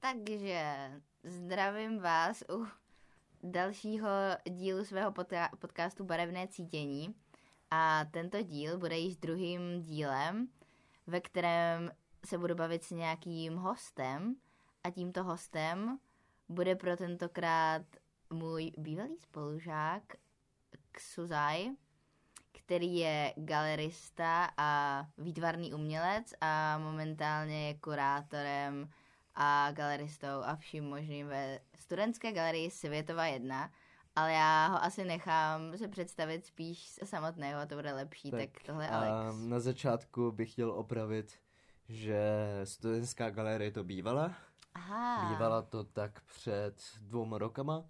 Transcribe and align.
Takže 0.00 0.90
zdravím 1.24 1.98
vás 1.98 2.42
u 2.50 2.66
dalšího 3.42 4.08
dílu 4.50 4.84
svého 4.84 5.10
podca- 5.12 5.56
podcastu 5.58 6.04
Barevné 6.04 6.48
cítění. 6.48 7.14
A 7.70 8.04
tento 8.04 8.42
díl 8.42 8.78
bude 8.78 8.98
již 8.98 9.16
druhým 9.16 9.82
dílem, 9.82 10.48
ve 11.06 11.20
kterém 11.20 11.90
se 12.26 12.38
budu 12.38 12.54
bavit 12.54 12.84
s 12.84 12.90
nějakým 12.90 13.56
hostem 13.56 14.36
a 14.84 14.90
tímto 14.90 15.24
hostem 15.24 15.98
bude 16.48 16.76
pro 16.76 16.96
tentokrát 16.96 17.82
můj 18.30 18.72
bývalý 18.78 19.16
spolužák 19.18 20.02
Ksuzaj, 20.92 21.70
který 22.66 22.96
je 22.96 23.34
galerista 23.36 24.50
a 24.56 25.02
výtvarný 25.18 25.74
umělec 25.74 26.34
a 26.40 26.78
momentálně 26.78 27.68
je 27.68 27.74
kurátorem 27.74 28.88
a 29.34 29.72
galeristou 29.72 30.42
a 30.44 30.56
vším 30.56 30.84
možným 30.84 31.26
ve 31.26 31.60
studentské 31.78 32.32
galerii 32.32 32.70
Světová 32.70 33.26
jedna, 33.26 33.70
ale 34.16 34.32
já 34.32 34.66
ho 34.66 34.82
asi 34.82 35.04
nechám 35.04 35.76
se 35.76 35.88
představit 35.88 36.46
spíš 36.46 36.98
samotného, 37.04 37.60
a 37.60 37.66
to 37.66 37.74
bude 37.74 37.92
lepší, 37.92 38.30
tak, 38.30 38.40
tak 38.40 38.62
tohle 38.66 38.88
Alex. 38.88 39.38
Na 39.48 39.60
začátku 39.60 40.32
bych 40.32 40.52
chtěl 40.52 40.70
opravit, 40.70 41.38
že 41.88 42.20
studentská 42.64 43.30
galerie 43.30 43.70
to 43.70 43.84
bývala. 43.84 44.34
Aha. 44.74 45.30
Bývala 45.30 45.62
to 45.62 45.84
tak 45.84 46.20
před 46.20 46.74
dvouma 47.00 47.38
rokama. 47.38 47.84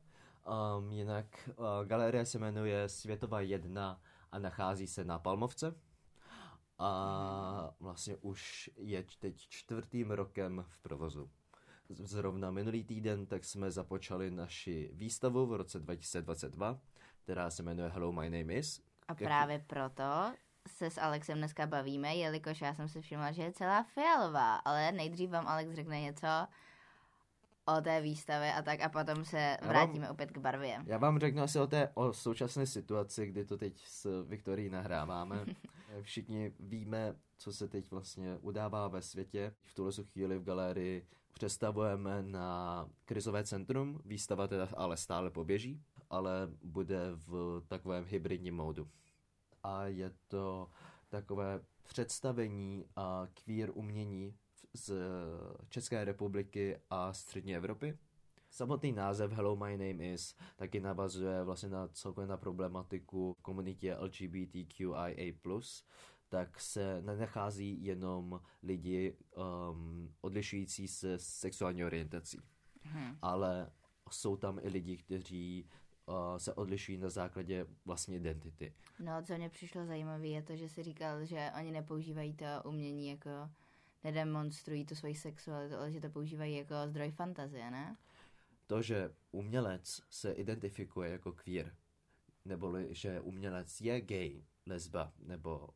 Um, 0.79 0.93
jinak 0.93 1.27
uh, 1.49 1.67
galerie 1.85 2.27
se 2.27 2.39
jmenuje 2.39 2.89
Světová 2.89 3.41
jedna 3.41 4.01
a 4.37 4.39
nachází 4.39 4.87
se 4.87 5.05
na 5.05 5.19
Palmovce. 5.19 5.75
A 6.79 7.75
vlastně 7.81 8.17
už 8.17 8.71
je 8.77 9.05
teď 9.19 9.49
čtvrtým 9.49 10.11
rokem 10.11 10.65
v 10.69 10.79
provozu. 10.79 11.31
Zrovna 11.89 12.51
minulý 12.51 12.85
týden 12.85 13.27
tak 13.27 13.45
jsme 13.45 13.71
započali 13.71 14.31
naši 14.31 14.91
výstavu 14.93 15.47
v 15.47 15.55
roce 15.55 15.79
2022, 15.79 16.81
která 17.23 17.51
se 17.51 17.63
jmenuje 17.63 17.89
Hello, 17.89 18.13
my 18.13 18.31
name 18.31 18.55
is. 18.55 18.83
A 19.09 19.15
právě 19.15 19.65
proto 19.67 20.33
se 20.69 20.91
s 20.91 21.01
Alexem 21.01 21.39
dneska 21.39 21.67
bavíme, 21.67 22.17
jelikož 22.17 22.61
já 22.61 22.75
jsem 22.75 22.89
si 22.89 23.01
všimla, 23.01 23.33
že 23.33 23.43
je 23.43 23.53
celá 23.53 23.83
fialová, 23.83 24.57
ale 24.57 24.93
nejdřív 24.93 25.31
vám 25.31 25.47
Alex 25.47 25.73
řekne 25.73 26.01
něco 26.01 26.27
o 27.67 27.81
té 27.81 28.01
výstavě 28.01 28.53
a 28.53 28.63
tak 28.63 28.81
a 28.81 28.89
potom 28.89 29.25
se 29.25 29.57
vrátíme 29.63 30.07
vám, 30.07 30.13
opět 30.13 30.31
k 30.31 30.39
barvě. 30.39 30.79
Já 30.87 30.99
vám 30.99 31.19
řeknu 31.19 31.43
asi 31.43 31.59
o 31.59 31.67
té 31.67 31.91
o 31.95 32.13
současné 32.13 32.67
situaci, 32.67 33.27
kdy 33.27 33.45
to 33.45 33.57
teď 33.57 33.85
s 33.87 34.25
Viktorií 34.29 34.71
nahráváme. 34.71 35.47
Všichni 36.03 36.53
víme, 36.61 37.15
co 37.37 37.53
se 37.53 37.69
teď 37.69 37.91
vlastně 37.91 38.39
udává 38.41 38.89
ve 38.89 39.03
světě. 39.03 39.55
V 39.61 39.75
tuhle 39.75 39.93
chvíli 40.13 40.39
v 40.39 40.43
galerii 40.45 41.07
přestavujeme 41.33 42.23
na 42.23 42.89
krizové 43.05 43.45
centrum. 43.45 44.01
Výstava 44.05 44.47
teda 44.47 44.69
ale 44.77 44.97
stále 44.97 45.31
poběží, 45.31 45.83
ale 46.11 46.49
bude 46.63 47.01
v 47.15 47.63
takovém 47.69 48.05
hybridním 48.05 48.57
módu. 48.57 48.89
A 49.63 49.87
je 49.87 50.13
to 50.29 50.69
takové 51.09 51.61
představení 51.83 52.85
a 52.97 53.27
queer 53.45 53.71
umění 53.75 54.35
z 54.77 54.93
České 55.69 56.05
republiky 56.05 56.77
a 56.91 57.13
střední 57.13 57.57
Evropy. 57.57 57.99
Samotný 58.51 58.93
název 58.93 59.33
Hello 59.33 59.57
My 59.57 59.71
Name 59.71 60.05
Is 60.05 60.37
taky 60.57 60.81
navazuje 60.81 61.45
vlastně 61.45 61.69
na 61.69 61.89
celkově 61.89 62.29
na 62.29 62.37
problematiku 62.37 63.37
komunitě 63.43 63.97
LGBTQIA+, 63.97 65.35
tak 66.29 66.61
se 66.61 67.03
nenachází 67.03 67.85
jenom 67.85 68.41
lidi 68.63 69.17
um, 69.71 70.15
odlišující 70.21 70.89
se 70.89 71.19
sexuální 71.19 71.85
orientací, 71.85 72.39
hmm. 72.83 73.19
ale 73.23 73.71
jsou 74.11 74.37
tam 74.37 74.59
i 74.63 74.69
lidi, 74.69 74.97
kteří 74.97 75.69
uh, 76.07 76.15
se 76.37 76.55
odlišují 76.55 76.99
na 76.99 77.11
základě 77.11 77.67
vlastní 77.85 78.17
identity. 78.17 78.75
No, 79.01 79.23
co 79.23 79.37
mě 79.37 79.49
přišlo 79.49 79.87
zajímavé, 79.87 80.27
je 80.27 80.43
to, 80.43 80.57
že 80.57 80.69
si 80.69 80.83
říkal, 80.83 81.25
že 81.25 81.51
oni 81.61 81.73
nepoužívají 81.73 82.35
to 82.35 82.47
umění 82.65 83.09
jako 83.09 83.31
nedemonstrují 84.07 84.87
tu 84.87 84.95
svoji 84.95 85.15
sexualitu, 85.15 85.77
ale 85.77 85.93
že 85.93 86.01
to 86.01 86.11
používají 86.11 86.57
jako 86.57 86.75
zdroj 86.87 87.11
fantazie, 87.11 87.71
ne? 87.71 87.97
To, 88.67 88.83
že 88.83 89.11
umělec 89.31 90.01
se 90.11 90.33
identifikuje 90.33 91.11
jako 91.11 91.33
queer, 91.33 91.75
nebo 92.45 92.75
že 92.91 93.21
umělec 93.21 93.81
je 93.81 94.01
gay, 94.01 94.45
lesba 94.67 95.13
nebo 95.19 95.69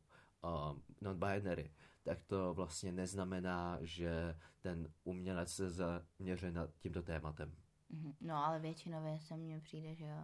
um, 0.43 0.83
non-binary, 1.01 1.71
tak 2.03 2.23
to 2.23 2.53
vlastně 2.53 2.91
neznamená, 2.91 3.77
že 3.81 4.35
ten 4.59 4.87
umělec 5.03 5.53
se 5.53 5.69
zaměřuje 5.69 6.51
nad 6.51 6.69
tímto 6.79 7.01
tématem. 7.01 7.55
Mhm. 7.89 8.13
No, 8.21 8.45
ale 8.45 8.59
většinově 8.59 9.19
se 9.19 9.37
mně 9.37 9.59
přijde, 9.59 9.95
že 9.95 10.05
jo. 10.05 10.23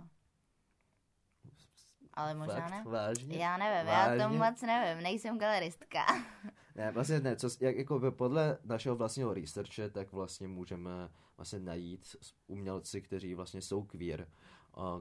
Ale 2.14 2.34
možná 2.34 2.60
Fakt? 2.60 2.72
ne. 2.72 2.84
Vážně? 2.92 3.38
Já 3.38 3.58
nevím, 3.58 3.88
Vážně? 3.88 4.22
já 4.22 4.30
to 4.30 4.36
moc 4.36 4.62
nevím, 4.62 5.04
nejsem 5.04 5.40
galeristka. 5.40 6.06
Ne, 6.78 6.92
vlastně 6.92 7.20
ne, 7.20 7.36
co, 7.36 7.50
jak, 7.60 7.76
jako 7.76 8.12
podle 8.12 8.58
našeho 8.64 8.96
vlastního 8.96 9.34
researche, 9.34 9.90
tak 9.90 10.12
vlastně 10.12 10.48
můžeme 10.48 11.10
vlastně 11.38 11.60
najít 11.60 12.16
umělci, 12.48 13.02
kteří 13.02 13.36
vlastně 13.36 13.62
jsou 13.62 13.84
queer. 13.84 14.28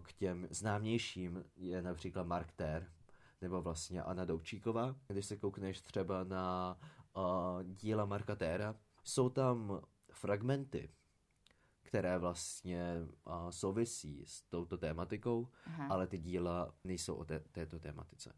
K 0.03 0.13
těm 0.13 0.49
známějším 0.51 1.45
je 1.57 1.83
například 1.83 2.27
Mark 2.27 2.53
Ter, 2.53 2.93
nebo 3.41 3.63
vlastně 3.63 4.03
Anna 4.03 4.25
Doučíková. 4.25 4.97
Když 5.09 5.27
se 5.27 5.37
koukneš 5.37 5.81
třeba 5.81 6.25
na 6.25 6.77
uh, 7.17 7.63
díla 7.63 8.05
Marka 8.05 8.37
Téra, 8.37 8.75
jsou 9.05 9.29
tam 9.29 9.81
fragmenty, 10.13 10.91
které 11.83 12.19
vlastně 12.19 12.97
uh, 13.27 13.51
souvisí 13.51 14.23
s 14.27 14.43
touto 14.43 14.79
tématikou, 14.79 15.49
Aha. 15.67 15.87
ale 15.91 16.07
ty 16.07 16.19
díla 16.19 16.75
nejsou 16.85 17.15
o 17.15 17.25
té, 17.25 17.41
této 17.53 17.79
tématice. 17.79 18.33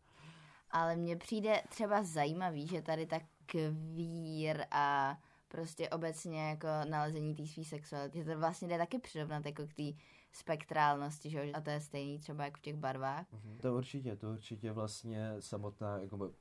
Ale 0.71 0.97
mně 0.97 1.17
přijde 1.17 1.63
třeba 1.69 2.03
zajímavý, 2.03 2.67
že 2.67 2.83
tady 2.83 3.07
tak 3.07 3.23
kvír 3.47 4.65
a 4.71 5.19
prostě 5.49 5.89
obecně 5.89 6.49
jako 6.49 6.67
nalezení 6.91 7.35
té 7.35 7.47
své 7.47 7.65
sexuality, 7.65 8.19
že 8.19 8.25
to 8.25 8.39
vlastně 8.39 8.69
jde 8.69 8.79
taky 8.79 8.99
přirovnat 8.99 9.47
jako 9.47 9.67
k 9.67 9.75
té 9.75 9.99
spektrálnosti, 10.33 11.31
že? 11.31 11.53
a 11.53 11.61
to 11.61 11.71
je 11.71 11.81
stejný 11.81 12.19
třeba 12.19 12.45
jako 12.45 12.57
v 12.57 12.61
těch 12.61 12.77
barvách. 12.77 13.27
Mm-hmm. 13.33 13.59
To 13.61 13.75
určitě, 13.75 14.17
to 14.17 14.31
určitě 14.31 14.73
vlastně 14.73 15.35
samotná, 15.41 15.99
jako, 15.99 16.33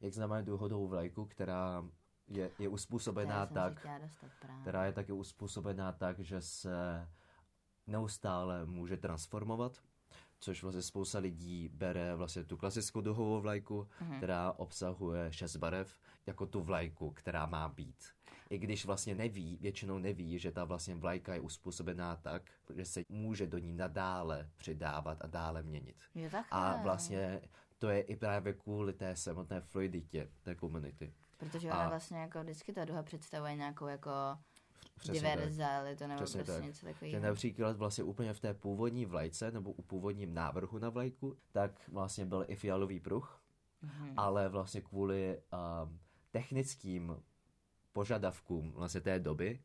jak 0.00 0.12
známe 0.12 0.42
důhodou 0.42 0.88
vlajku, 0.88 1.24
která 1.24 1.84
je, 2.28 2.50
je 2.58 2.68
uspůsobená 2.68 3.46
tak, 3.46 3.86
která 4.60 4.84
je 4.84 4.92
taky 4.92 5.12
uspůsobená 5.12 5.92
tak, 5.92 6.18
že 6.18 6.40
se 6.40 7.08
neustále 7.86 8.66
může 8.66 8.96
transformovat, 8.96 9.82
což 10.40 10.62
vlastně 10.62 10.82
spousta 10.82 11.18
lidí 11.18 11.68
bere 11.68 12.16
vlastně 12.16 12.44
tu 12.44 12.56
klasickou 12.56 13.00
duhovou 13.00 13.40
vlajku, 13.40 13.88
mm-hmm. 14.00 14.16
která 14.16 14.52
obsahuje 14.52 15.32
šest 15.32 15.56
barev, 15.56 16.00
jako 16.26 16.46
tu 16.46 16.60
vlajku, 16.60 17.10
která 17.10 17.46
má 17.46 17.68
být. 17.68 18.04
I 18.50 18.58
když 18.58 18.84
vlastně 18.84 19.14
neví, 19.14 19.58
většinou 19.60 19.98
neví, 19.98 20.38
že 20.38 20.52
ta 20.52 20.64
vlastně 20.64 20.94
vlajka 20.94 21.34
je 21.34 21.40
uspůsobená 21.40 22.16
tak, 22.16 22.42
že 22.74 22.84
se 22.84 23.02
může 23.08 23.46
do 23.46 23.58
ní 23.58 23.72
nadále 23.72 24.50
přidávat 24.56 25.18
a 25.20 25.26
dále 25.26 25.62
měnit. 25.62 25.96
Je 26.14 26.30
a 26.50 26.82
vlastně 26.82 27.40
to 27.78 27.88
je 27.88 28.00
i 28.00 28.16
právě 28.16 28.52
kvůli 28.52 28.92
té 28.92 29.16
samotné 29.16 29.60
fluiditě 29.60 30.30
té 30.42 30.54
komunity. 30.54 31.14
Protože 31.36 31.68
ona 31.68 31.84
a... 31.84 31.88
vlastně 31.88 32.18
jako 32.18 32.42
vždycky 32.42 32.72
ta 32.72 32.84
duha 32.84 33.02
představuje 33.02 33.56
nějakou 33.56 33.86
jako 33.86 34.10
diverzalitu 35.12 36.06
nebo 36.06 36.22
Přesně 36.22 36.38
prostě 36.38 36.52
tak. 36.52 36.64
něco 36.64 36.86
takového. 36.86 37.10
Že 37.10 37.20
například 37.20 37.76
vlastně 37.76 38.04
úplně 38.04 38.34
v 38.34 38.40
té 38.40 38.54
původní 38.54 39.06
vlajce 39.06 39.50
nebo 39.50 39.72
u 39.72 39.82
původním 39.82 40.34
návrhu 40.34 40.78
na 40.78 40.90
vlajku, 40.90 41.36
tak 41.52 41.88
vlastně 41.88 42.26
byl 42.26 42.44
i 42.48 42.56
fialový 42.56 43.00
pruh, 43.00 43.42
mm-hmm. 43.84 44.14
ale 44.16 44.48
vlastně 44.48 44.80
kvůli 44.80 45.42
um, 45.84 46.00
technickým 46.30 47.22
požadavkům 47.92 48.72
vlastně 48.72 49.00
té 49.00 49.18
doby. 49.18 49.62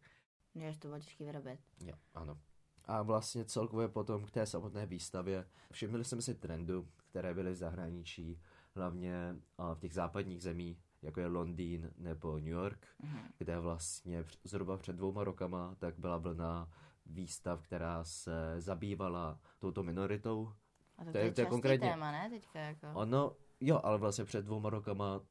Že 0.56 0.80
to 0.80 0.88
bylo 0.88 1.00
těžké 1.00 1.25
vyrobit. 1.25 1.59
Jo, 1.86 1.95
ano. 2.13 2.38
A 2.86 3.01
vlastně 3.01 3.45
celkově 3.45 3.88
potom 3.88 4.25
k 4.25 4.31
té 4.31 4.45
samotné 4.45 4.86
výstavě 4.86 5.45
všimli 5.71 6.03
jsme 6.03 6.21
si 6.21 6.36
trendu, 6.36 6.88
které 7.09 7.33
byly 7.33 7.51
v 7.51 7.56
zahraničí, 7.56 8.41
hlavně 8.75 9.36
v 9.74 9.80
těch 9.80 9.94
západních 9.94 10.41
zemích, 10.41 10.83
jako 11.01 11.19
je 11.19 11.27
Londýn 11.27 11.92
nebo 11.98 12.39
New 12.39 12.48
York, 12.48 12.88
mm-hmm. 13.03 13.24
kde 13.38 13.59
vlastně 13.59 14.24
zhruba 14.44 14.77
před 14.77 14.95
dvouma 14.95 15.24
rokama 15.24 15.75
tak 15.80 16.00
byla 16.00 16.18
vlna 16.18 16.69
výstav, 17.06 17.62
která 17.62 18.03
se 18.03 18.56
zabývala 18.57 19.39
touto 19.59 19.83
minoritou. 19.83 20.53
A 20.98 21.06
to, 21.06 21.12
to 21.12 21.18
je, 21.18 21.31
to 21.31 21.42
je 21.42 21.48
konkrétně 21.48 21.89
téma, 21.89 22.12
ne? 22.12 22.30
Teďka 22.30 22.59
jako... 22.59 22.88
Ono, 22.94 23.36
jo, 23.59 23.80
ale 23.83 23.98
vlastně 23.98 24.25
před 24.25 24.45
dvouma 24.45 24.69
rokama 24.69 25.21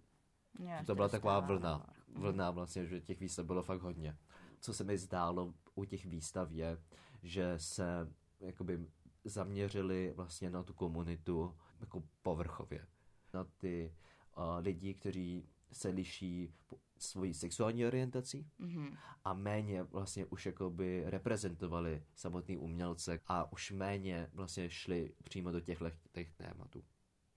jo, 0.58 0.70
to 0.86 0.94
byla 0.94 1.08
taková 1.08 1.40
vlna. 1.40 1.86
Vlna 2.14 2.50
vlastně, 2.50 2.86
že 2.86 3.00
těch 3.00 3.20
výstav 3.20 3.46
bylo 3.46 3.62
fakt 3.62 3.80
hodně. 3.80 4.16
Co 4.60 4.74
se 4.74 4.84
mi 4.84 4.98
zdálo 4.98 5.54
u 5.74 5.84
těch 5.84 6.06
výstav 6.06 6.50
je, 6.50 6.78
že 7.22 7.54
se 7.56 8.08
jakoby 8.40 8.86
zaměřili 9.24 10.12
vlastně 10.16 10.50
na 10.50 10.62
tu 10.62 10.74
komunitu 10.74 11.56
jako 11.80 12.02
povrchově. 12.22 12.86
Na 13.34 13.44
ty 13.44 13.94
uh, 14.36 14.44
lidí, 14.58 14.94
kteří 14.94 15.48
se 15.72 15.88
liší 15.88 16.54
svojí 16.98 17.34
sexuální 17.34 17.86
orientací 17.86 18.46
Mhm. 18.58 18.96
a 19.24 19.34
méně 19.34 19.82
vlastně 19.82 20.26
už 20.26 20.46
jakoby 20.46 21.02
reprezentovali 21.06 22.02
samotný 22.14 22.56
umělce 22.58 23.20
a 23.26 23.52
už 23.52 23.70
méně 23.70 24.28
vlastně 24.32 24.70
šli 24.70 25.12
přímo 25.24 25.52
do 25.52 25.60
těchto 25.60 25.90
těch 26.12 26.32
tématů. 26.32 26.84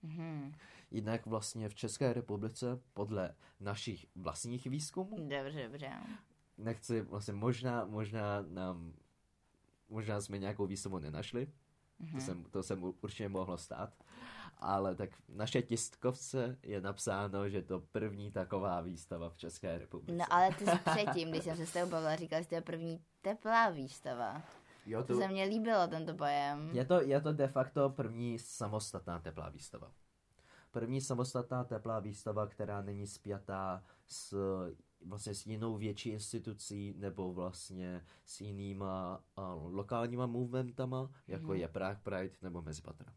Mhm. 0.02 0.52
Jinak 0.90 1.26
vlastně 1.26 1.68
v 1.68 1.74
České 1.74 2.12
republice 2.12 2.80
podle 2.94 3.34
našich 3.60 4.06
vlastních 4.14 4.66
výzkumů, 4.66 5.16
Dobře, 5.28 5.62
dobře. 5.68 5.92
nechci 6.58 7.00
vlastně 7.00 7.34
možná, 7.34 7.84
možná 7.84 8.42
nám, 8.42 8.92
možná 9.88 10.20
jsme 10.20 10.38
nějakou 10.38 10.66
výstavu 10.66 10.98
nenašli, 10.98 11.48
to, 12.12 12.20
jsem, 12.20 12.44
to 12.44 12.62
jsem 12.62 12.92
určitě 13.02 13.28
mohlo 13.28 13.58
stát, 13.58 13.94
ale 14.58 14.94
tak 14.94 15.10
v 15.10 15.22
naše 15.28 15.62
tiskovce 15.62 16.58
je 16.62 16.80
napsáno, 16.80 17.48
že 17.48 17.62
to 17.62 17.80
první 17.80 18.30
taková 18.30 18.80
výstava 18.80 19.30
v 19.30 19.36
České 19.36 19.78
republice. 19.78 20.18
No 20.18 20.24
ale 20.30 20.54
ty 20.54 20.66
jsi 20.66 20.78
předtím, 20.90 21.30
když 21.30 21.44
jsem 21.44 21.56
se 21.56 21.66
s 21.66 21.72
tebou 21.72 21.90
bavila, 21.90 22.16
říkal, 22.16 22.42
že 22.42 22.48
to 22.48 22.54
je 22.54 22.60
první 22.60 23.00
teplá 23.22 23.70
výstava. 23.70 24.42
jo, 24.86 25.04
To 25.04 25.18
se 25.18 25.28
mně 25.28 25.44
líbilo, 25.44 25.86
tento 25.88 26.14
pojem. 26.14 26.70
Je 26.72 26.84
to, 26.84 27.00
je 27.00 27.20
to 27.20 27.32
de 27.32 27.48
facto 27.48 27.90
první 27.90 28.38
samostatná 28.38 29.18
teplá 29.18 29.48
výstava. 29.48 29.92
První 30.70 31.00
samostatná 31.00 31.64
teplá 31.64 32.00
výstava, 32.00 32.46
která 32.46 32.82
není 32.82 33.06
spjatá 33.06 33.82
s 34.06 34.34
vlastně 35.04 35.34
s 35.34 35.46
jinou 35.46 35.76
větší 35.76 36.08
institucí 36.10 36.94
nebo 36.96 37.32
vlastně 37.32 38.04
s 38.24 38.40
jinýma 38.40 39.20
uh, 39.38 39.74
lokálníma 39.74 40.26
movementama, 40.26 41.10
jako 41.28 41.46
Mhm. 41.46 41.54
je 41.60 41.68
Prague 41.68 42.00
Pride 42.02 42.34
nebo 42.42 42.62
Mezipatra. 42.62 43.12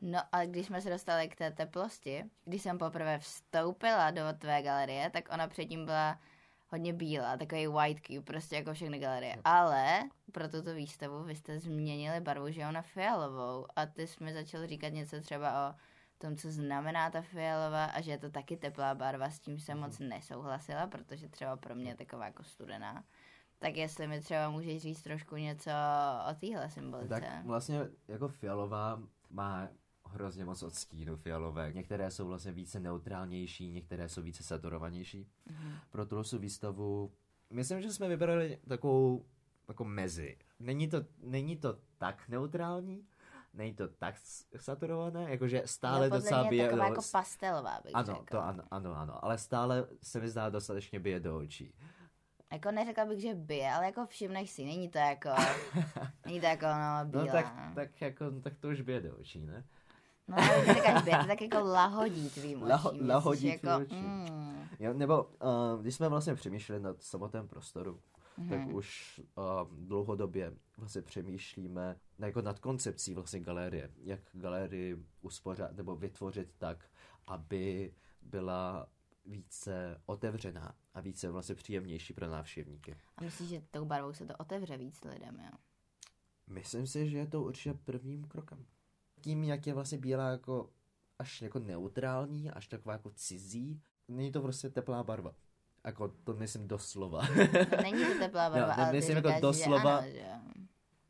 No 0.00 0.18
ale 0.32 0.46
když 0.46 0.66
jsme 0.66 0.80
se 0.80 0.90
dostali 0.90 1.28
k 1.28 1.36
té 1.36 1.50
teplosti, 1.50 2.24
když 2.44 2.62
jsem 2.62 2.78
poprvé 2.78 3.18
vstoupila 3.18 4.10
do 4.10 4.22
tvé 4.38 4.62
galerie, 4.62 5.10
tak 5.10 5.28
ona 5.34 5.48
předtím 5.48 5.84
byla 5.84 6.20
hodně 6.68 6.92
bílá, 6.92 7.36
takový 7.36 7.66
white 7.66 8.06
cube, 8.06 8.20
prostě 8.20 8.56
jako 8.56 8.74
všechny 8.74 8.98
galerie. 8.98 9.36
Ale 9.44 10.02
pro 10.32 10.48
tuto 10.48 10.74
výstavu 10.74 11.24
vy 11.24 11.34
jste 11.36 11.58
změnili 11.60 12.20
barvu, 12.20 12.50
že 12.50 12.60
jo, 12.60 12.72
na 12.72 12.82
fialovou 12.82 13.66
a 13.76 13.86
ty 13.86 14.06
jsi 14.06 14.24
mi 14.24 14.32
začal 14.34 14.66
říkat 14.66 14.88
něco 14.88 15.20
třeba 15.20 15.70
o 15.70 15.74
tom, 16.18 16.36
co 16.36 16.50
znamená 16.50 17.10
ta 17.10 17.22
fialová 17.22 17.84
a 17.84 18.00
že 18.00 18.10
je 18.10 18.18
to 18.18 18.30
taky 18.30 18.56
teplá 18.56 18.94
barva, 18.94 19.30
s 19.30 19.40
tím 19.40 19.58
jsem 19.58 19.78
moc 19.78 19.98
nesouhlasila, 19.98 20.86
protože 20.86 21.28
třeba 21.28 21.56
pro 21.56 21.74
mě 21.74 21.90
je 21.90 21.96
taková 21.96 22.26
jako 22.26 22.42
studená. 22.42 23.04
Tak 23.58 23.76
jestli 23.76 24.06
mi 24.06 24.20
třeba 24.20 24.50
můžeš 24.50 24.82
říct 24.82 25.02
trošku 25.02 25.36
něco 25.36 25.70
o 26.30 26.34
téhle 26.34 26.70
symbolice. 26.70 27.20
Tak 27.20 27.44
vlastně 27.44 27.80
jako 28.08 28.28
fialová 28.28 29.02
má 29.30 29.68
hrozně 30.04 30.44
moc 30.44 30.62
odstínu 30.62 31.16
fialové. 31.16 31.72
Některé 31.72 32.10
jsou 32.10 32.26
vlastně 32.26 32.52
více 32.52 32.80
neutrálnější, 32.80 33.70
některé 33.70 34.08
jsou 34.08 34.22
více 34.22 34.42
saturovanější. 34.42 35.28
Mhm. 35.50 35.72
Pro 35.90 36.06
tuhle 36.06 36.24
výstavu 36.38 37.12
myslím, 37.50 37.82
že 37.82 37.92
jsme 37.92 38.08
vybrali 38.08 38.58
takovou 38.68 39.24
jako 39.68 39.84
mezi. 39.84 40.36
Není 40.60 40.88
to, 40.88 41.04
není 41.22 41.56
to 41.56 41.78
tak 41.98 42.28
neutrální, 42.28 43.06
není 43.56 43.74
to 43.74 43.88
tak 43.88 44.14
saturované, 44.56 45.30
jakože 45.30 45.62
stále 45.64 46.08
no, 46.08 46.16
docela 46.16 46.40
mě 46.40 46.46
je 46.46 46.50
bije 46.50 46.76
do... 46.76 46.82
jako 46.82 47.02
pastelová, 47.12 47.80
bych 47.84 47.94
ano, 47.94 48.06
řekla. 48.06 48.24
to 48.24 48.42
ano, 48.42 48.62
ano, 48.70 48.96
ano, 48.96 49.24
ale 49.24 49.38
stále 49.38 49.86
se 50.02 50.20
mi 50.20 50.28
zdá 50.28 50.50
dostatečně 50.50 51.00
bije 51.00 51.20
do 51.20 51.36
očí. 51.36 51.74
Jako 52.52 52.70
neřekla 52.70 53.04
bych, 53.04 53.20
že 53.20 53.34
bije, 53.34 53.72
ale 53.72 53.86
jako 53.86 54.06
všimneš 54.06 54.50
si, 54.50 54.64
není 54.64 54.88
to 54.88 54.98
jako, 54.98 55.28
není 56.26 56.40
to 56.40 56.46
jako 56.46 56.66
no, 56.66 57.10
bílá. 57.10 57.24
No 57.24 57.32
tak, 57.32 57.54
tak, 57.74 58.00
jako, 58.00 58.40
tak 58.40 58.58
to 58.58 58.68
už 58.68 58.80
bije 58.80 59.00
do 59.00 59.16
očí, 59.16 59.46
ne? 59.46 59.64
No 60.28 60.36
ale 60.38 60.62
když 60.62 60.76
říkáš 60.76 61.04
bije, 61.04 61.18
to 61.18 61.26
tak 61.26 61.40
jako 61.40 61.58
lahodí 61.64 62.30
tvým 62.30 62.62
očím. 62.62 62.68
Laho- 62.74 63.08
lahodí 63.08 63.46
jako, 63.46 63.66
tvým 63.66 63.82
očím. 63.82 64.04
Mm, 64.04 64.68
Jo, 64.78 64.92
nebo 64.92 65.22
uh, 65.22 65.80
když 65.80 65.94
jsme 65.94 66.08
vlastně 66.08 66.34
přemýšleli 66.34 66.82
nad 66.82 67.02
samotném 67.02 67.48
prostoru, 67.48 68.00
Mhm. 68.38 68.48
tak 68.48 68.74
už 68.74 69.20
uh, 69.36 69.78
dlouhodobě 69.86 70.56
vlastně 70.76 71.02
přemýšlíme 71.02 71.96
jako 72.18 72.42
nad 72.42 72.58
koncepcí 72.58 73.14
vlastně 73.14 73.40
galerie. 73.40 73.90
Jak 74.02 74.20
galerii 74.32 75.06
uspořádat 75.20 75.76
nebo 75.76 75.96
vytvořit 75.96 76.54
tak, 76.58 76.90
aby 77.26 77.94
byla 78.22 78.88
více 79.24 80.00
otevřená 80.06 80.74
a 80.94 81.00
více 81.00 81.30
vlastně 81.30 81.54
příjemnější 81.54 82.12
pro 82.12 82.26
návštěvníky. 82.28 82.96
a 83.16 83.22
myslíš, 83.22 83.48
že 83.48 83.62
tou 83.70 83.84
barvou 83.84 84.12
se 84.12 84.26
to 84.26 84.36
otevře 84.36 84.76
víc 84.76 85.04
lidem, 85.04 85.36
jo? 85.40 85.58
Myslím 86.46 86.86
si, 86.86 87.10
že 87.10 87.18
je 87.18 87.26
to 87.26 87.42
určitě 87.42 87.74
prvním 87.74 88.24
krokem. 88.24 88.66
Tím, 89.20 89.44
jak 89.44 89.66
je 89.66 89.74
vlastně 89.74 89.98
bílá 89.98 90.28
jako 90.30 90.70
až 91.18 91.42
jako 91.42 91.58
neutrální, 91.58 92.50
až 92.50 92.68
taková 92.68 92.92
jako 92.92 93.10
cizí, 93.10 93.82
není 94.08 94.32
to 94.32 94.42
prostě 94.42 94.70
teplá 94.70 95.02
barva. 95.02 95.34
Jako 95.86 96.08
to 96.24 96.34
myslím 96.34 96.68
doslova. 96.68 97.22
No, 97.22 97.44
není 97.82 98.04
to 98.04 98.18
teplá 98.18 98.50
barva, 98.50 98.58
Jo, 98.58 98.64
ale 98.76 98.86
ty 98.86 98.92
nemyslím 98.92 99.16
jako 99.16 99.28
říkáš, 99.28 99.42
doslova- 99.42 100.02
že 100.02 100.22
ano, 100.22 100.40
že. 100.50 100.56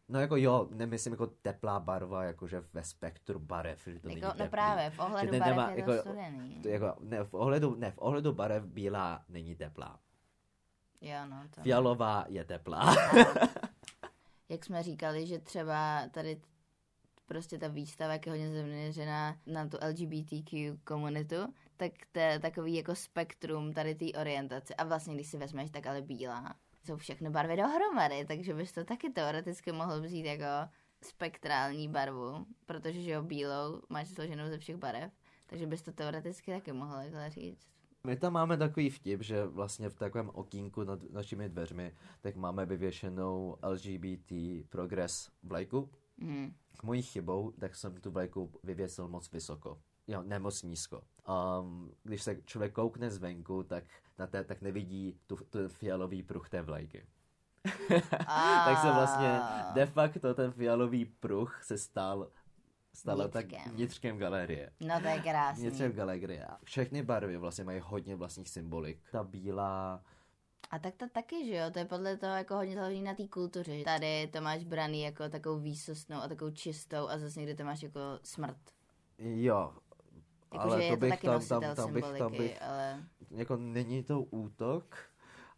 No 0.09 0.21
jako 0.21 0.37
jo, 0.37 0.69
nemyslím 0.71 1.13
jako 1.13 1.27
teplá 1.27 1.81
barva, 1.81 2.25
jakože 2.25 2.63
ve 2.73 2.85
spektru 2.85 3.39
barev, 3.39 3.81
že 3.87 3.93
to 4.01 4.09
Jako, 4.09 4.09
není 4.09 4.21
no 4.21 4.31
teplý. 4.33 4.49
právě, 4.49 4.91
v 4.91 4.99
ohledu 4.99 5.33
Že 5.33 5.39
barev 5.41 5.57
nemá- 5.57 5.71
je 5.71 5.83
to 5.85 5.91
jako- 5.93 6.09
studený. 6.09 6.61
To 6.63 6.69
jako, 6.69 6.95
ne, 7.01 7.25
v 7.25 7.35
ohledu, 7.35 7.75
ne, 7.77 7.91
v 7.91 7.99
ohledu 7.99 8.33
barev 8.33 8.65
bílá 8.65 9.25
není 9.29 9.55
teplá. 9.57 9.99
Jo, 11.01 11.17
no 11.29 11.43
to... 11.55 11.63
Fialová 11.63 12.25
je 12.29 12.45
teplá. 12.45 12.95
Jak 14.49 14.65
jsme 14.65 14.83
říkali, 14.83 15.27
že 15.27 15.39
třeba 15.39 16.03
tady 16.11 16.41
prostě 17.27 17.59
ta 17.59 17.69
výstava, 17.69 18.13
jak 18.13 18.27
je 18.27 18.33
hodně 18.33 18.53
zaměřená 18.63 19.37
na 19.47 19.69
tu 19.69 19.77
LGBTQ 19.89 20.77
komunitu, 20.85 21.37
tak 21.77 21.93
to 22.13 22.19
je 22.19 22.39
takový 22.39 22.75
jako 22.75 22.95
spektrum 22.95 23.73
tady 23.73 23.95
té 23.95 24.21
orientace. 24.21 24.75
A 24.75 24.85
vlastně, 24.85 25.15
když 25.15 25.27
si 25.27 25.39
vezmeš, 25.39 25.71
tak 25.71 25.87
ale 25.87 26.03
bílá 26.03 26.57
jsou 26.87 26.97
všechny 26.97 27.31
barvy 27.31 27.57
dohromady, 27.57 28.25
takže 28.25 28.55
bys 28.55 28.73
to 28.73 28.85
taky 28.85 29.11
teoreticky 29.11 29.73
mohl 29.73 30.01
vzít 30.01 30.25
jako 30.25 30.71
spektrální 31.05 31.89
barvu, 31.89 32.47
protože 32.67 33.03
že 33.03 33.11
jo, 33.11 33.23
bílou 33.23 33.83
máš 33.89 34.09
složenou 34.09 34.49
ze 34.49 34.59
všech 34.59 34.77
barev, 34.77 35.13
takže 35.47 35.67
bys 35.67 35.83
to 35.83 35.93
teoreticky 35.93 36.53
taky 36.53 36.73
mohl 36.73 36.97
takhle 36.97 37.31
říct. 37.31 37.67
My 38.07 38.17
tam 38.17 38.33
máme 38.33 38.57
takový 38.57 38.91
vtip, 38.91 39.23
že 39.23 39.47
vlastně 39.47 39.89
v 39.89 39.95
takovém 39.95 40.31
okýnku 40.35 40.85
nad 40.85 41.11
našimi 41.11 41.49
dveřmi, 41.49 41.95
tak 42.21 42.37
máme 42.37 42.67
vyvěšenou 42.67 43.57
LGBT 43.63 44.33
progress 44.69 45.31
vlajku. 45.43 45.91
Mhm. 46.17 46.55
K 46.79 46.83
mojí 46.83 47.03
chybou, 47.03 47.51
tak 47.51 47.77
jsem 47.77 47.95
tu 47.95 48.11
vlajku 48.11 48.51
vyvěsil 48.63 49.09
moc 49.09 49.33
vysoko. 49.33 49.79
Jo, 50.09 50.23
ne 50.23 50.39
moc 50.39 50.63
nízko. 50.63 51.03
Um, 51.61 51.93
když 52.03 52.23
se 52.23 52.43
člověk 52.45 52.73
koukne 52.73 53.11
zvenku, 53.11 53.63
tak 53.63 53.85
na 54.19 54.27
té, 54.27 54.45
tak 54.45 54.61
nevidí 54.63 55.21
tu, 55.27 55.37
tu 55.37 55.69
fialový 55.69 56.23
pruh 56.23 56.49
té 56.49 56.63
vlajky. 56.63 57.07
tak 58.65 58.79
se 58.79 58.93
vlastně 58.93 59.41
de 59.73 59.87
facto 59.87 60.35
ten 60.35 60.53
fialový 60.53 61.05
pruh 61.05 61.61
se 61.65 61.79
stal 61.79 62.31
stala 62.95 63.29
tak 63.29 63.45
Vnitřkem. 63.47 63.73
vnitřkem 63.75 64.19
galerie. 64.19 64.71
No 64.81 65.01
to 65.01 65.09
je 65.09 65.21
krásný. 65.21 65.63
Vnitřkem 65.63 65.93
galerie. 65.93 66.47
Všechny 66.65 67.03
barvy 67.03 67.37
vlastně 67.37 67.65
mají 67.65 67.81
hodně 67.85 68.17
vlastních 68.17 68.49
symbolik. 68.49 69.01
Ta 69.13 69.25
bílá, 69.25 70.03
A 70.71 70.79
tak 70.79 70.95
to 70.97 71.09
taky, 71.09 71.47
že 71.47 71.57
jo, 71.57 71.71
to 71.71 71.79
je 71.79 71.85
podle 71.85 72.17
toho 72.17 72.37
jako 72.37 72.55
hodně 72.55 72.75
založený 72.75 73.03
na 73.03 73.15
té 73.15 73.29
kultuře. 73.29 73.73
Tady 73.85 74.27
to 74.33 74.41
máš 74.41 74.65
braný 74.65 75.03
jako 75.03 75.29
takovou 75.29 75.59
výsostnou 75.59 76.17
a 76.17 76.29
takovou 76.29 76.51
čistou 76.51 77.09
a 77.09 77.19
zase 77.19 77.41
někde 77.41 77.55
to 77.55 77.65
máš 77.65 77.83
jako 77.83 78.01
smrt. 78.23 78.59
jo. 79.19 79.73
Jakože 80.55 80.83
je 80.85 80.91
to 80.91 80.97
bych 80.97 81.11
taky 81.11 81.27
tam- 81.27 81.47
tam- 81.47 81.75
tam 81.77 81.93
bych- 81.93 82.19
tam 82.19 82.33
bych- 82.33 82.63
ale 82.63 83.03
jako 83.31 83.57
není 83.57 84.03
to 84.03 84.21
útok, 84.21 84.97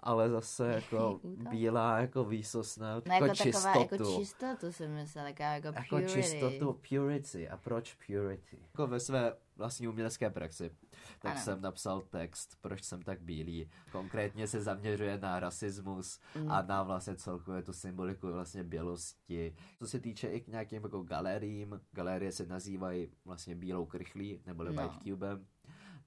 ale 0.00 0.30
zase 0.30 0.68
jako 0.74 1.20
bílá 1.50 1.98
jako 1.98 2.24
výsostná, 2.24 2.94
no 2.94 3.02
jako, 3.12 3.24
jako 3.24 3.36
taková 3.36 3.44
čistotu. 3.44 3.92
jako 4.04 4.20
čistotu 4.20 4.72
jsem 4.72 4.94
myslela, 4.94 5.28
taková 5.28 5.48
jako 5.48 5.66
jako 5.66 5.80
purity. 5.88 6.12
čistotu, 6.12 6.80
purity. 6.88 7.48
A 7.48 7.56
proč 7.56 7.94
purity? 8.06 8.58
Jako 8.62 8.86
ve 8.86 9.00
své 9.00 9.32
vlastní 9.58 9.88
umělecké 9.88 10.30
praxi, 10.30 10.70
tak 11.18 11.32
Ano. 11.32 11.40
jsem 11.44 11.60
napsal 11.60 12.00
text, 12.00 12.56
proč 12.60 12.84
jsem 12.84 13.02
tak 13.02 13.20
bílý. 13.22 13.70
Konkrétně 13.92 14.46
se 14.48 14.60
zaměřuje 14.62 15.18
na 15.18 15.40
rasismus 15.40 16.20
Mm. 16.34 16.50
a 16.50 16.62
na 16.62 16.82
vlastně 16.82 17.16
celkově 17.16 17.62
tu 17.62 17.72
symboliku 17.72 18.32
vlastně 18.32 18.64
bělosti. 18.64 19.54
Co 19.78 19.86
se 19.86 20.00
týče 20.00 20.28
i 20.28 20.40
k 20.40 20.48
nějakým 20.48 20.82
jako 20.82 21.02
galeriím, 21.02 21.80
galerie 21.92 22.32
se 22.32 22.46
nazývají 22.46 23.12
vlastně 23.24 23.54
bílou 23.54 23.86
krychlí, 23.86 24.42
neboli 24.46 24.72
No. 24.74 24.82
white 24.82 25.02
cubem, 25.02 25.46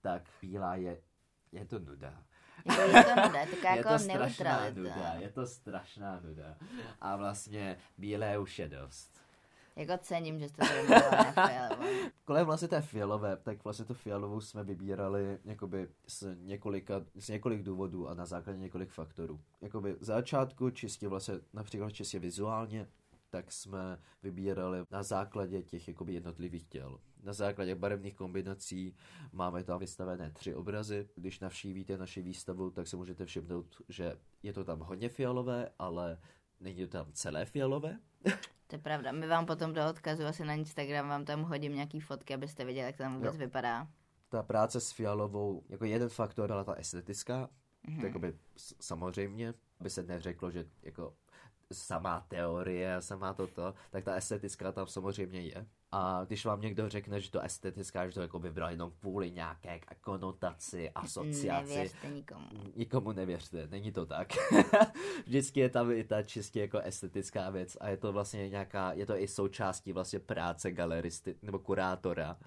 tak 0.01 0.29
bílá 0.41 0.75
je, 0.75 1.01
je 1.51 1.65
to 1.65 1.79
nuda. 1.79 2.23
Jako 2.65 2.81
je 2.81 3.03
to 3.03 3.09
nuda, 3.09 3.39
je 3.39 3.45
to 3.49 3.55
taková 3.55 3.75
jako 3.75 3.99
strašná 3.99 4.59
neutralita. 4.63 4.79
nuda, 4.81 5.13
je 5.13 5.29
to 5.29 5.47
strašná 5.47 6.19
nuda. 6.19 6.57
A 7.01 7.15
vlastně 7.15 7.77
bílé 7.97 8.37
už 8.37 8.59
je 8.59 8.67
dost. 8.69 9.20
Jako 9.75 9.97
cením, 9.97 10.39
že 10.39 10.49
jste 10.49 10.65
to 10.65 10.93
na. 11.35 11.69
Kolem 12.25 12.45
vlastně 12.45 12.67
té 12.67 12.81
fialové, 12.81 13.37
tak 13.37 13.63
vlastně 13.63 13.85
tu 13.85 13.93
fialovou 13.93 14.41
jsme 14.41 14.63
vybírali 14.63 15.39
jakoby 15.45 15.87
z 16.07 16.23
několika, 16.35 17.05
z 17.15 17.29
několik 17.29 17.63
důvodů 17.63 18.07
a 18.09 18.13
na 18.13 18.25
základě 18.25 18.59
několik 18.59 18.89
faktorů. 18.89 19.41
Jakoby 19.61 19.93
v 19.93 20.03
začátku 20.03 20.69
čistě 20.69 21.07
vlastně, 21.07 21.35
například 21.53 21.93
čistě 21.93 22.19
vizuálně, 22.19 22.87
tak 23.29 23.51
jsme 23.51 23.97
vybírali 24.23 24.79
na 24.91 25.03
základě 25.03 25.63
těch 25.63 25.87
jakoby 25.87 26.13
jednotlivých 26.13 26.67
těl. 26.67 26.99
Na 27.23 27.33
základě 27.33 27.75
barevných 27.75 28.15
kombinací 28.15 28.95
máme 29.31 29.63
tam 29.63 29.79
vystavené 29.79 30.31
tři 30.31 30.55
obrazy. 30.55 31.09
Když 31.15 31.39
navštívíte 31.39 31.97
naši 31.97 32.21
výstavu, 32.21 32.69
tak 32.69 32.87
se 32.87 32.97
můžete 32.97 33.25
všimnout, 33.25 33.81
že 33.89 34.17
je 34.43 34.53
to 34.53 34.63
tam 34.63 34.79
hodně 34.79 35.09
fialové, 35.09 35.69
ale 35.79 36.17
není 36.59 36.81
to 36.81 36.87
tam 36.87 37.11
celé 37.13 37.45
fialové. 37.45 37.99
To 38.71 38.75
je 38.75 38.79
pravda. 38.81 39.11
My 39.11 39.27
vám 39.27 39.45
potom 39.45 39.73
do 39.73 39.89
odkazu 39.89 40.25
asi 40.25 40.45
na 40.45 40.53
Instagram 40.53 41.09
vám 41.09 41.25
tam 41.25 41.43
hodím 41.43 41.75
nějaký 41.75 41.99
fotky, 41.99 42.33
abyste 42.33 42.65
viděli, 42.65 42.85
jak 42.85 42.97
to 42.97 43.03
tam 43.03 43.15
vůbec 43.15 43.33
Jo. 43.33 43.39
vypadá. 43.39 43.87
Ta 44.29 44.43
práce 44.43 44.79
s 44.81 44.91
fialovou, 44.91 45.63
jako 45.69 45.85
jeden 45.85 46.09
faktor 46.09 46.47
byla 46.47 46.63
ta 46.63 46.73
estetická, 46.73 47.49
mm-hmm. 47.87 47.95
tak 47.95 48.03
jakoby 48.03 48.33
s- 48.57 48.75
samozřejmě, 48.79 49.53
aby 49.79 49.89
se 49.89 50.03
neřeklo, 50.03 50.51
že 50.51 50.65
jako 50.83 51.13
samá 51.73 52.25
teorie 52.27 52.95
a 52.95 53.01
samá 53.01 53.33
toto, 53.33 53.73
tak 53.89 54.03
ta 54.03 54.13
estetická 54.15 54.71
tam 54.71 54.87
samozřejmě 54.87 55.41
je. 55.41 55.65
A 55.91 56.23
když 56.27 56.45
vám 56.45 56.61
někdo 56.61 56.89
řekne, 56.89 57.21
že 57.21 57.31
to 57.31 57.41
estetická, 57.41 58.07
že 58.07 58.13
to 58.13 58.21
jako 58.21 58.39
vybral 58.39 58.69
jenom 58.69 58.91
kvůli 58.99 59.31
nějaké 59.31 59.79
konotaci, 60.01 60.89
asociaci, 60.89 61.69
Nevěřte 61.69 62.07
nikomu. 62.07 62.47
Nikomu 62.75 63.11
nevěřte, 63.11 63.67
není 63.67 63.91
to 63.91 64.05
tak. 64.05 64.27
Vždycky 65.25 65.59
je 65.59 65.69
tam 65.69 65.91
i 65.91 66.03
ta 66.03 66.23
čistě 66.23 66.61
jako 66.61 66.79
estetická 66.79 67.49
věc 67.49 67.77
a 67.81 67.89
je 67.89 67.97
to 67.97 68.13
vlastně 68.13 68.49
nějaká, 68.49 68.93
je 68.93 69.05
to 69.05 69.17
i 69.17 69.27
součástí 69.27 69.93
vlastně 69.93 70.19
práce 70.19 70.71
galeristy 70.71 71.35
nebo 71.41 71.59
kurátora. 71.59 72.37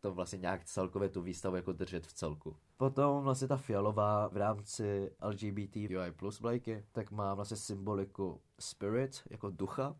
To 0.00 0.12
vlastně 0.12 0.38
nějak 0.38 0.64
celkově 0.64 1.08
tu 1.08 1.22
výstavu 1.22 1.56
jako 1.56 1.72
držet 1.72 2.06
v 2.06 2.12
celku. 2.12 2.56
Potom 2.76 3.24
vlastně 3.24 3.48
ta 3.48 3.56
fialová 3.56 4.28
v 4.28 4.36
rámci 4.36 5.10
LGBTQI 5.22 6.12
plus 6.16 6.40
vlajky, 6.40 6.84
tak 6.92 7.10
má 7.10 7.34
vlastně 7.34 7.56
symboliku 7.56 8.40
spirit, 8.58 9.22
jako 9.30 9.50
ducha, 9.50 9.96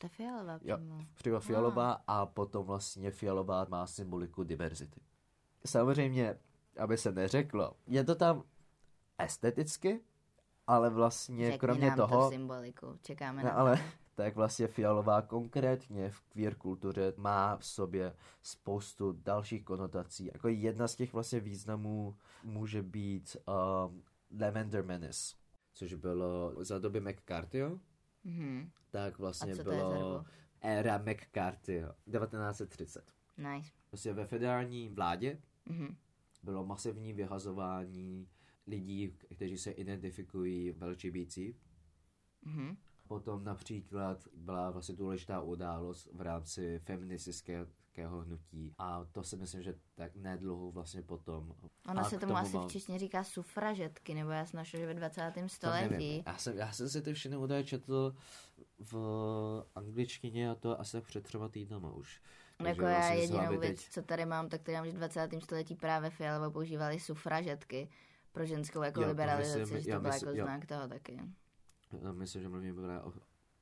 Ta 0.00 0.08
fialová 0.08 0.58
Jo. 0.62 0.76
přímo. 0.76 0.98
Přímo 1.14 1.40
fialová 1.40 1.92
a 2.06 2.26
potom 2.26 2.66
vlastně 2.66 3.10
fialová 3.10 3.66
má 3.68 3.86
symboliku 3.86 4.44
diverzity. 4.44 5.00
Samozřejmě, 5.66 6.38
aby 6.78 6.96
se 6.96 7.12
neřeklo, 7.12 7.76
je 7.86 8.04
to 8.04 8.14
tam 8.14 8.42
esteticky, 9.18 10.00
ale 10.66 10.90
vlastně 10.90 11.46
Řekni 11.46 11.58
kromě 11.58 11.88
nám 11.88 11.96
toho, 11.96 12.24
tu 12.24 12.30
symboliku. 12.30 12.98
Čekáme 13.02 13.42
ne, 13.42 13.48
na 13.48 13.54
ale 13.54 13.78
tak 14.14 14.36
vlastně 14.36 14.66
fialová 14.66 15.22
konkrétně 15.22 16.10
v 16.10 16.20
queer 16.20 16.54
kultuře 16.54 17.12
má 17.16 17.56
v 17.56 17.66
sobě 17.66 18.14
spoustu 18.42 19.12
dalších 19.12 19.64
konotací. 19.64 20.30
Jako 20.32 20.48
jedna 20.48 20.88
z 20.88 20.94
těch 20.96 21.12
vlastně 21.12 21.40
významů 21.40 22.16
může 22.42 22.82
být 22.82 23.36
um, 23.86 24.02
Lavender 24.40 24.84
Menace, 24.84 25.36
což 25.72 25.94
bylo 25.94 26.64
za 26.64 26.78
doby 26.78 27.00
McCarthyho, 27.00 27.80
Mhm. 28.24 28.70
tak 28.90 29.18
vlastně 29.18 29.52
A 29.52 29.56
co 29.56 29.64
to 29.64 29.70
je 29.72 29.78
za 29.78 29.84
bylo 29.88 30.24
éra 30.60 30.98
McCarthyho, 30.98 31.92
1930. 32.10 33.12
Nice. 33.36 33.70
Vlastně 33.92 34.12
ve 34.12 34.26
federální 34.26 34.88
vládě 34.88 35.42
Mhm. 35.66 35.96
bylo 36.42 36.66
masivní 36.66 37.12
vyhazování 37.12 38.28
lidí, 38.66 39.16
kteří 39.34 39.58
se 39.58 39.70
identifikují 39.70 40.72
v 40.72 40.82
LGBT. 40.82 41.38
Mhm. 42.42 42.76
Potom 43.08 43.44
například 43.44 44.28
byla 44.34 44.70
vlastně 44.70 44.94
důležitá 44.94 45.40
událost 45.40 46.08
v 46.12 46.20
rámci 46.20 46.80
feministického 47.94 48.20
hnutí 48.20 48.74
a 48.78 49.04
to 49.12 49.22
si 49.24 49.36
myslím, 49.36 49.62
že 49.62 49.74
tak 49.94 50.16
nedlouho 50.16 50.72
vlastně 50.72 51.02
potom. 51.02 51.54
Ona 51.88 52.02
a 52.02 52.04
se 52.04 52.16
k 52.16 52.20
tomu 52.20 52.36
asi 52.36 52.56
mám- 52.56 52.68
v 52.68 52.72
češtině 52.72 52.98
říká 52.98 53.24
sufražetky, 53.24 54.14
nebo 54.14 54.30
já 54.30 54.46
jsem 54.46 54.58
našla, 54.58 54.78
že 54.80 54.86
ve 54.86 54.94
20. 54.94 55.20
to 55.32 55.36
nevím. 55.36 55.48
století. 55.48 56.22
Já 56.26 56.36
jsem, 56.36 56.56
já 56.56 56.72
jsem 56.72 56.88
si 56.88 57.02
ty 57.02 57.14
všechny 57.14 57.36
údaje 57.36 57.64
četl 57.64 58.14
v 58.78 58.94
angličtině 59.74 60.50
a 60.50 60.54
to 60.54 60.80
asi 60.80 60.92
tak 60.92 61.04
před 61.04 61.24
třema 61.24 61.48
týdnama 61.48 61.90
už. 61.92 62.20
Takže 62.58 62.68
Jako 62.70 62.82
já 62.84 62.98
vlastně 62.98 63.16
jedinou 63.16 63.58
věc, 63.60 63.80
teď- 63.80 63.88
co 63.92 64.02
tady 64.02 64.26
mám, 64.26 64.48
tak 64.48 64.62
tady 64.62 64.76
mám, 64.76 64.86
že 64.86 64.92
v 64.92 64.94
20. 64.94 65.40
století 65.40 65.74
právě 65.74 66.10
fialovou 66.10 66.52
používali 66.52 67.00
sufražetky 67.00 67.88
pro 68.32 68.46
ženskou 68.46 68.82
jako 68.82 69.00
Jo, 69.00 69.04
to 69.06 69.10
liberalizaci, 69.10 69.58
myslím- 69.60 69.80
že 69.80 69.90
já 69.90 69.96
to 69.96 70.02
byl 70.02 70.10
myslím- 70.12 70.28
jako 70.28 70.38
jo. 70.38 70.44
znak 70.44 70.66
toho 70.66 70.88
taky. 70.88 71.20
Já 72.02 72.12
Myslím, 72.12 72.42
že 72.42 72.48
mluvíme 72.48 73.02
o... 73.02 73.12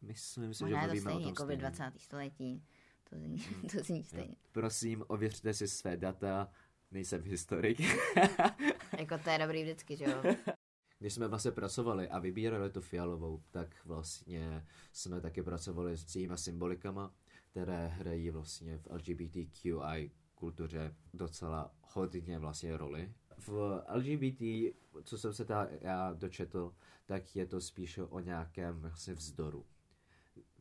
Myslím 0.03 0.55
si, 0.55 0.65
Možná 0.65 0.81
že 0.81 0.87
je 0.87 0.89
to 0.89 0.95
mluvíme 0.95 1.11
o 1.11 1.13
stejný 1.13 1.23
tom 1.25 1.29
jako 1.29 1.43
ve 1.47 1.55
stejném. 1.55 1.73
20. 1.73 1.99
století. 2.01 2.65
To 3.13 3.19
zní, 3.19 3.39
to 3.73 3.83
zní 3.83 4.05
stejně. 4.05 4.37
Prosím, 4.53 5.05
ověřte 5.09 5.55
si 5.55 5.69
své 5.69 5.97
data, 5.97 6.49
nejsem 6.91 7.23
historik. 7.23 7.81
Jako 8.99 9.19
to 9.25 9.31
je 9.31 9.39
dobrý 9.39 9.63
vždycky, 9.63 9.97
že 9.97 10.05
jo? 10.05 10.23
Když 10.99 11.15
jsme 11.15 11.29
vlastně 11.29 11.51
pracovali 11.51 12.09
a 12.09 12.19
vybírali 12.19 12.71
tu 12.71 12.81
fialovou, 12.81 13.43
tak 13.51 13.85
vlastně 13.85 14.67
jsme 14.93 15.21
taky 15.21 15.43
pracovali 15.43 15.97
s 15.97 16.05
těma 16.05 16.37
symbolikama, 16.37 17.15
které 17.51 17.87
hrají 17.87 18.31
vlastně 18.31 18.79
v 18.79 18.87
LGBTQI 18.87 20.11
kultuře 20.35 20.95
docela 21.15 21.75
hodně 21.83 22.39
vlastně 22.39 22.77
roli. 22.77 23.13
V 23.39 23.83
LGBT, 23.95 24.43
co 25.05 25.19
jsem 25.19 25.33
se 25.33 25.45
ta 25.45 25.69
já 25.81 26.13
dočetl, 26.13 26.75
tak 27.07 27.37
je 27.37 27.47
to 27.47 27.61
spíše 27.61 28.03
o 28.03 28.21
nějakém 28.21 28.81
vlastně 28.81 29.15
vzdoru. 29.15 29.67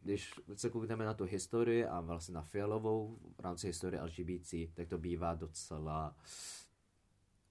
Když 0.02 0.34
se 0.56 0.70
koukneme 0.70 1.06
na 1.06 1.14
tu 1.14 1.24
historii 1.26 1.86
a 1.86 2.02
vlastně 2.02 2.34
na 2.34 2.42
fialovou 2.42 3.20
v 3.38 3.40
rámci 3.40 3.68
historie 3.68 4.02
LGBT, 4.02 4.54
tak 4.74 4.88
to 4.88 4.98
bývá 4.98 5.36
docela, 5.36 6.16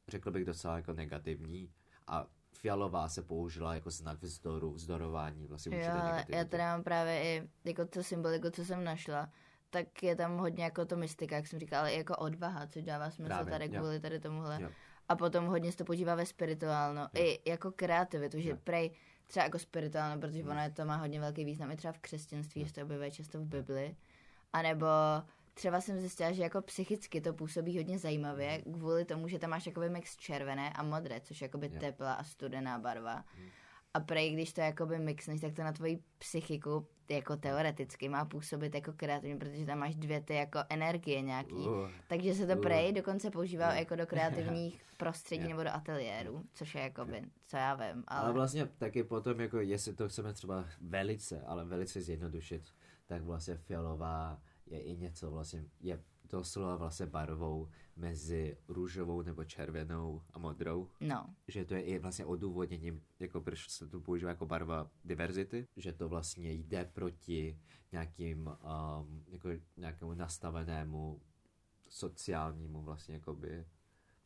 řekl 0.09 0.31
bych 0.31 0.45
docela 0.45 0.77
jako 0.77 0.93
negativní 0.93 1.71
a 2.07 2.27
fialová 2.53 3.09
se 3.09 3.23
použila 3.23 3.75
jako 3.75 3.91
znak 3.91 4.23
vzdoru, 4.23 4.73
vzdorování 4.73 5.47
vlastně 5.47 5.77
Jo, 5.77 6.25
já 6.29 6.45
teda 6.45 6.65
mám 6.73 6.85
právě 6.85 7.23
i 7.23 7.49
jako 7.65 7.85
to 7.85 8.03
symboliku, 8.03 8.51
co 8.51 8.65
jsem 8.65 8.85
našla, 8.85 9.31
tak 9.71 10.03
je 10.03 10.17
tam 10.17 10.39
hodně 10.39 10.65
jako 10.65 10.85
to 10.85 10.97
mystika, 10.97 11.37
jak 11.37 11.47
jsem 11.47 11.59
říkala, 11.59 11.81
ale 11.81 11.93
i 11.93 11.99
jako 11.99 12.17
odvaha, 12.17 12.67
což 12.67 12.85
dává 12.85 13.11
smysl 13.11 13.29
Právě, 13.29 13.51
tady 13.51 13.65
jo. 13.65 13.81
kvůli 13.81 14.01
tady 14.01 14.21
tomuhle. 14.21 14.63
Jo. 14.63 14.71
A 15.09 15.17
potom 15.17 15.47
hodně 15.47 15.73
se 15.73 15.79
to 15.79 15.85
používá 15.85 16.15
ve 16.15 16.27
spirituálno, 16.27 17.09
i 17.15 17.51
jako 17.51 17.73
kreativitu, 17.73 18.41
že 18.41 18.51
Jo. 18.51 18.57
prej 18.65 18.91
třeba 19.31 19.45
jako 19.45 19.59
spirituálno, 19.59 20.21
protože 20.21 20.45
ono 20.45 20.63
je 20.63 20.71
to 20.71 20.85
má 20.85 20.97
hodně 20.97 21.21
velký 21.21 21.45
význam 21.45 21.71
i 21.71 21.77
třeba 21.77 21.93
v 21.93 21.99
křesťanství, 21.99 22.63
že 22.63 22.69
se 22.69 22.75
to 22.75 22.83
objevuje 22.83 23.11
často 23.11 23.39
v 23.39 23.45
Bibli. 23.45 23.97
A 24.53 24.63
nebo 24.63 24.87
třeba 25.55 25.81
jsem 25.81 26.01
zjistila, 26.01 26.33
že 26.33 26.43
jako 26.43 26.63
psychicky 26.63 27.21
to 27.21 27.33
působí 27.33 27.77
hodně 27.77 27.99
zajímavě, 27.99 28.63
kvůli 28.63 29.05
tomu, 29.05 29.29
že 29.29 29.39
tam 29.39 29.51
máš 29.51 29.67
jakoby 29.67 29.91
mix 29.91 30.17
červené 30.17 30.73
a 30.73 30.83
modré, 30.83 31.21
což 31.21 31.41
je 31.41 31.45
jakoby 31.45 31.69
teplá 31.69 32.13
a 32.13 32.25
studená 32.25 32.79
barva. 32.79 33.25
A 33.95 34.01
prej, 34.01 34.33
když 34.33 34.53
to 34.53 34.61
jakoby 34.61 34.99
mixneš, 34.99 35.41
tak 35.41 35.55
to 35.55 35.63
na 35.63 35.73
tvoji 35.73 36.03
psychiku 36.19 36.87
jako 37.11 37.37
teoreticky 37.37 38.09
má 38.09 38.25
působit 38.25 38.75
jako 38.75 38.93
kreativně, 38.93 39.37
protože 39.37 39.67
tam 39.67 39.79
máš 39.79 39.95
dvě 39.95 40.21
ty 40.21 40.35
jako 40.35 40.59
energie 40.69 41.21
nějaký. 41.21 41.55
Uh, 41.55 41.89
Takže 42.09 42.35
se 42.35 42.47
to 42.47 42.53
Uh. 42.53 42.61
prej 42.61 42.93
dokonce 42.93 43.31
používá 43.31 43.73
Jo. 43.73 43.79
jako 43.79 43.97
do 43.97 44.07
kreativních 44.07 44.83
prostředí 44.97 45.43
Jo. 45.43 45.49
nebo 45.49 45.63
do 45.63 45.71
ateliéru, 45.71 46.45
což 46.53 46.75
je 46.75 46.81
jakoby, 46.81 47.23
co 47.47 47.57
já 47.57 47.75
vím, 47.75 48.05
ale... 48.09 48.21
ale... 48.21 48.33
vlastně 48.33 48.67
taky 48.67 49.05
potom, 49.05 49.41
jako 49.41 49.61
jestli 49.61 49.95
to 49.95 50.09
chceme 50.09 50.33
třeba 50.33 50.65
velice, 50.81 51.41
ale 51.47 51.65
velice 51.65 52.01
zjednodušit, 52.01 52.63
tak 53.07 53.23
vlastně 53.23 53.57
fialová 53.57 54.39
je 54.67 54.81
i 54.81 54.97
něco 54.97 55.31
vlastně, 55.31 55.65
je 55.81 56.01
doslova 56.31 56.77
vlastně 56.77 57.07
barvou 57.07 57.69
mezi 57.97 58.57
růžovou 58.69 59.23
nebo 59.23 59.45
červenou 59.45 60.23
a 60.33 60.39
modrou. 60.39 60.89
No, 61.01 61.35
že 61.49 61.65
to 61.65 61.75
je 61.75 61.83
i 61.83 61.99
vlastně 61.99 62.25
odůvodněním, 62.25 63.03
jako 63.21 63.41
proč 63.41 63.69
se 63.69 63.89
to 63.89 64.01
používá 64.01 64.31
jako 64.31 64.47
barva 64.47 64.91
diverzity, 65.05 65.67
že 65.77 65.93
to 65.93 66.09
vlastně 66.09 66.53
jde 66.53 66.85
proti 66.85 67.59
nějakým, 67.93 68.47
um, 68.47 69.25
jako 69.29 69.49
nějakému 69.77 70.15
nastavenému 70.15 71.21
sociálnímu 71.89 72.83
vlastně 72.83 73.15
jakoby, 73.15 73.65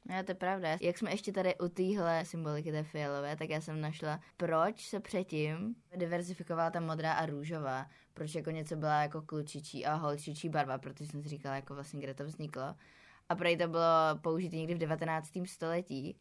no 0.04 0.24
to 0.24 0.30
je 0.30 0.34
pravda. 0.34 0.68
Jak 0.80 0.98
jsme 0.98 1.10
ještě 1.10 1.32
tady 1.32 1.58
u 1.58 1.68
téhle 1.68 2.24
symboliky 2.24 2.72
té 2.72 2.82
fialové, 2.82 3.36
tak 3.36 3.50
já 3.50 3.60
jsem 3.60 3.80
našla, 3.80 4.20
proč 4.36 4.88
se 4.88 5.00
předtím 5.00 5.74
diverzifikovala 5.96 6.70
ta 6.70 6.80
modrá 6.80 7.12
a 7.12 7.26
růžová, 7.26 7.86
proč 8.14 8.34
jako 8.34 8.50
něco 8.50 8.76
byla 8.76 9.02
jako 9.02 9.22
klučičí 9.22 9.86
a 9.86 9.94
holčičí 9.94 10.48
barva, 10.48 10.78
protože 10.78 11.06
jsem 11.06 11.22
si 11.22 11.28
říkala, 11.28 11.56
jako 11.56 11.74
vlastně 11.74 12.00
kde 12.00 12.14
to 12.14 12.24
vzniklo. 12.24 12.74
A 13.28 13.34
prej 13.34 13.56
to 13.56 13.68
bylo 13.68 13.82
použité 14.20 14.56
někdy 14.56 14.74
v 14.74 14.78
19. 14.78 15.30
století. 15.44 16.16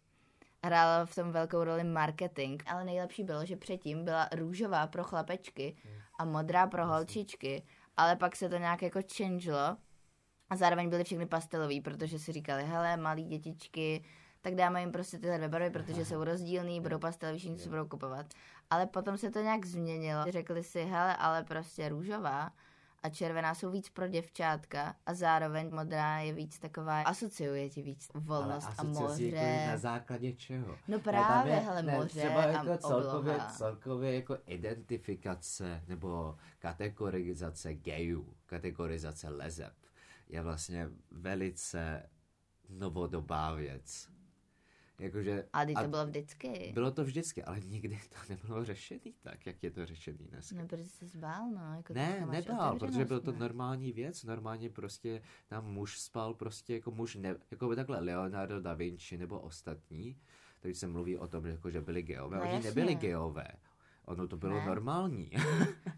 Hrálo 0.65 1.05
v 1.05 1.15
tom 1.15 1.31
velkou 1.31 1.63
roli 1.63 1.83
marketing, 1.83 2.63
ale 2.65 2.85
nejlepší 2.85 3.23
bylo, 3.23 3.45
že 3.45 3.57
předtím 3.57 4.05
byla 4.05 4.29
růžová 4.35 4.87
pro 4.87 5.03
chlapečky 5.03 5.75
a 6.19 6.25
modrá 6.25 6.67
pro 6.67 6.87
holčičky, 6.87 7.63
ale 7.97 8.15
pak 8.15 8.35
se 8.35 8.49
to 8.49 8.57
nějak 8.57 8.81
jako 8.81 8.99
changelo 9.17 9.77
a 10.49 10.55
zároveň 10.55 10.89
byly 10.89 11.03
všechny 11.03 11.25
pastelový, 11.25 11.81
protože 11.81 12.19
si 12.19 12.31
říkali, 12.31 12.63
hele, 12.63 12.97
malí 12.97 13.23
dětičky, 13.23 14.03
tak 14.41 14.55
dáme 14.55 14.81
jim 14.81 14.91
prostě 14.91 15.19
tyhle 15.19 15.37
dvě 15.37 15.49
barvy, 15.49 15.69
protože 15.69 16.05
jsou 16.05 16.23
rozdílný, 16.23 16.81
budou 16.81 16.99
pastelový, 16.99 17.39
všichni 17.39 17.59
si 17.59 17.69
budou 17.69 17.87
kupovat. 17.87 18.25
Ale 18.69 18.85
potom 18.85 19.17
se 19.17 19.31
to 19.31 19.41
nějak 19.41 19.65
změnilo. 19.65 20.23
Řekli 20.29 20.63
si, 20.63 20.83
hele, 20.83 21.15
ale 21.15 21.43
prostě 21.43 21.89
růžová 21.89 22.51
a 23.03 23.09
červená 23.09 23.55
jsou 23.55 23.71
víc 23.71 23.89
pro 23.89 24.07
děvčátka 24.07 24.95
a 25.05 25.13
zároveň 25.13 25.75
modrá 25.75 26.19
je 26.19 26.33
víc 26.33 26.59
taková, 26.59 27.01
asociuje 27.01 27.69
ti 27.69 27.81
víc 27.81 28.11
volnost 28.13 28.69
a 28.77 28.83
moře. 28.83 29.25
Jako 29.25 29.71
na 29.71 29.77
základě 29.77 30.33
čeho? 30.33 30.75
No 30.87 30.99
právě, 30.99 31.53
hele, 31.53 31.83
ne, 31.83 31.97
moře 31.97 32.19
třeba 32.19 32.43
a 32.43 32.47
jako 32.47 32.77
celkově, 32.77 33.33
obloha. 33.33 33.49
celkově 33.49 34.15
jako 34.15 34.37
identifikace 34.45 35.83
nebo 35.87 36.37
kategorizace 36.59 37.73
gayů, 37.73 38.33
kategorizace 38.45 39.29
lezeb 39.29 39.73
je 40.29 40.41
vlastně 40.41 40.89
velice 41.11 42.09
novodobá 42.69 43.53
věc. 43.53 44.09
Jakože, 44.99 45.45
A 45.53 45.65
to 45.83 45.87
bylo 45.87 46.05
vždycky. 46.05 46.71
bylo 46.73 46.91
to 46.91 47.03
vždycky, 47.03 47.43
ale 47.43 47.59
nikdy 47.59 47.99
to 48.09 48.15
nebylo 48.33 48.65
řešený 48.65 49.13
tak, 49.21 49.45
jak 49.45 49.63
je 49.63 49.71
to 49.71 49.85
řešený 49.85 50.17
dneska. 50.17 50.55
No, 50.55 50.67
protože 50.67 50.85
se 50.89 51.07
zbál, 51.07 51.49
no. 51.51 51.73
Jako 51.77 51.93
Ne, 51.93 52.25
nebál, 52.31 52.79
protože 52.79 53.05
byl 53.05 53.19
to 53.19 53.31
ne? 53.31 53.37
normální 53.39 53.91
věc, 53.91 54.23
normálně 54.23 54.69
prostě 54.69 55.21
tam 55.47 55.65
muž 55.65 55.99
spal 55.99 56.33
prostě 56.33 56.73
jako 56.73 56.91
muž, 56.91 57.15
ne, 57.15 57.35
jako 57.51 57.69
by 57.69 57.75
takhle 57.75 57.99
Leonardo 57.99 58.61
da 58.61 58.73
Vinci 58.73 59.17
nebo 59.17 59.39
ostatní, 59.39 60.17
takže 60.59 60.79
se 60.79 60.87
mluví 60.87 61.17
o 61.17 61.27
tom, 61.27 61.45
jako, 61.45 61.69
že 61.69 61.81
byli 61.81 62.01
geové, 62.01 62.37
No 62.37 62.43
oni 62.43 62.53
jasně. 62.53 62.69
nebyli 62.69 62.95
geové, 62.95 63.47
ono 64.05 64.27
to 64.27 64.37
bylo 64.37 64.59
Ne. 64.59 64.65
normální, 64.65 65.31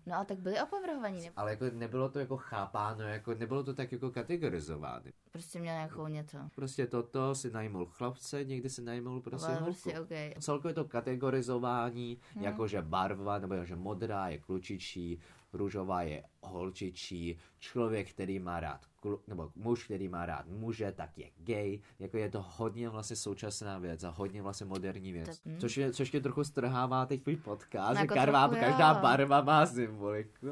No 0.05 0.15
a 0.15 0.25
tak 0.25 0.39
byli 0.39 0.61
opovrhovaní, 0.61 1.21
ne? 1.21 1.31
ale 1.35 1.51
jako 1.51 1.65
nebylo 1.73 2.09
to 2.09 2.19
jako 2.19 2.37
chápáno, 2.37 3.03
jako 3.03 3.33
nebylo 3.33 3.63
to 3.63 3.73
tak 3.73 3.91
jako 3.91 4.11
kategorizováno. 4.11 5.05
Prostě 5.31 5.59
měl 5.59 5.73
nějakou 5.73 6.07
něco. 6.07 6.37
Prostě 6.55 6.87
toto 6.87 7.35
si 7.35 7.51
najmul 7.51 7.85
chlapce, 7.85 8.43
někdy 8.43 8.69
si 8.69 8.81
najmul 8.81 9.21
prostě 9.21 9.47
Ale 9.47 9.55
holku. 9.55 9.65
prostě 9.73 9.99
OK. 9.99 10.41
Celkově 10.43 10.73
to 10.73 10.85
kategorizování, 10.85 12.17
Hmm. 12.33 12.43
jako 12.43 12.67
že 12.67 12.81
barva, 12.81 13.39
nebo 13.39 13.65
že 13.65 13.75
modrá 13.75 14.27
je 14.27 14.37
klučičí, 14.37 15.19
růžová 15.53 16.01
je 16.01 16.23
holčičí, 16.47 17.37
člověk, 17.59 18.09
který 18.09 18.39
má 18.39 18.59
rád, 18.59 18.81
klu, 18.99 19.21
nebo 19.27 19.51
muž, 19.55 19.83
který 19.83 20.07
má 20.07 20.25
rád 20.25 20.47
muže, 20.47 20.91
tak 20.91 21.17
je 21.17 21.29
gay, 21.37 21.79
jako 21.99 22.17
je 22.17 22.29
to 22.29 22.45
hodně 22.57 22.89
vlastně 22.89 23.15
současná 23.15 23.77
věc 23.77 24.03
a 24.03 24.09
hodně 24.09 24.41
vlastně 24.41 24.65
moderní 24.65 25.11
věc. 25.11 25.25
Tak, 25.27 25.37
hm. 25.45 25.57
Což, 25.59 25.77
je, 25.77 25.91
což 25.93 26.09
tě 26.09 26.19
trochu 26.21 26.43
strhává 26.43 27.05
teď 27.05 27.23
tvůj 27.23 27.35
podcast, 27.35 27.89
No 27.89 27.95
že 27.95 28.01
jako 28.01 28.13
karvá, 28.13 28.47
trochu 28.47 28.63
každá 28.65 28.89
jo. 28.93 28.99
barva 29.01 29.41
má 29.41 29.65
symboliku. 29.65 30.47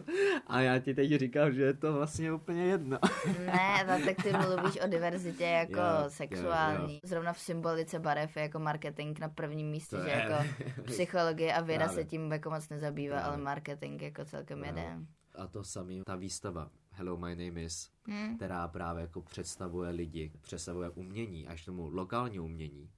A 0.48 0.62
já 0.62 0.80
ti 0.80 0.94
teď 0.94 1.12
říkám, 1.20 1.52
že 1.54 1.62
je 1.62 1.74
to 1.74 1.94
vlastně 1.94 2.34
úplně 2.34 2.66
jedno. 2.66 2.98
Ne, 3.46 3.84
no, 3.88 4.06
tak 4.06 4.24
ty 4.24 4.34
mluvíš 4.34 4.80
o 4.84 4.88
diverzitě 4.88 5.44
jako 5.46 5.74
Jo, 5.74 5.80
jo, 6.04 6.10
sexuální. 6.10 7.00
Zrovna 7.04 7.34
v 7.34 7.40
symbolice 7.40 8.00
barev 8.00 8.36
je 8.38 8.42
jako 8.42 8.60
marketing 8.60 9.20
na 9.20 9.30
prvním 9.30 9.68
místě, 9.70 9.96
To 9.98 10.04
že 10.04 10.10
je- 10.10 10.18
jako 10.18 10.44
psychologie 10.84 11.54
a 11.54 11.62
věda 11.62 11.86
Právě. 11.86 12.04
se 12.04 12.10
tím 12.10 12.32
jako 12.32 12.50
moc 12.50 12.70
nezabývá, 12.70 13.16
Právě. 13.16 13.34
ale 13.34 13.44
marketing 13.44 14.02
jako 14.02 14.26
celkem 14.26 14.60
No. 14.60 14.66
jede. 14.66 14.98
A 15.36 15.48
to 15.48 15.63
samý, 15.63 16.02
ta 16.06 16.16
výstava 16.16 16.72
Hello, 16.92 17.18
my 17.18 17.36
name 17.36 17.63
is, 17.63 17.92
Hm? 18.08 18.36
která 18.36 18.68
právě 18.68 19.02
jako 19.02 19.22
představuje 19.22 19.90
lidi, 19.92 20.32
představuje 20.42 20.90
umění, 20.90 21.48
až 21.48 21.66
tomu 21.66 21.90
lokální 21.90 22.40
umění. 22.40 22.92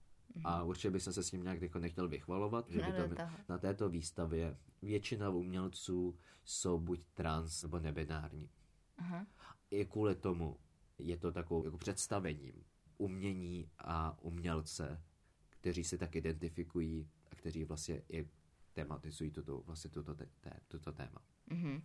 A 0.44 0.64
určitě 0.64 0.92
bych 0.92 1.02
se 1.04 1.24
s 1.24 1.30
tím 1.30 1.44
nějak 1.44 1.62
jako 1.62 1.80
nechtěl 1.80 2.08
vychvalovat, 2.08 2.70
že 2.70 2.82
by 2.82 2.92
to, 2.94 3.16
toho. 3.16 3.30
na 3.50 3.58
této 3.58 3.90
výstavě 3.90 4.58
většina 4.82 5.30
umělců 5.30 6.18
jsou 6.46 6.80
buď 6.80 7.00
trans 7.14 7.64
nebo 7.64 7.80
nebinární. 7.80 8.50
Aha. 8.98 9.26
I 9.72 9.86
kvůli 9.86 10.16
tomu 10.16 10.60
je 10.98 11.18
to 11.18 11.32
takovou 11.32 11.66
jako 11.66 11.78
představením 11.78 12.64
umění 12.98 13.70
a 13.80 14.18
umělce, 14.22 15.04
kteří 15.50 15.84
se 15.84 15.98
tak 15.98 16.16
identifikují 16.16 17.10
a 17.32 17.36
kteří 17.36 17.64
vlastně 17.64 18.02
i 18.10 18.30
tematizují 18.74 19.32
toto, 19.32 19.62
vlastně 19.62 19.90
toto, 19.90 20.16
té, 20.16 20.26
té, 20.42 20.52
toto 20.68 20.92
téma. 20.92 21.22
Mhm. 21.50 21.82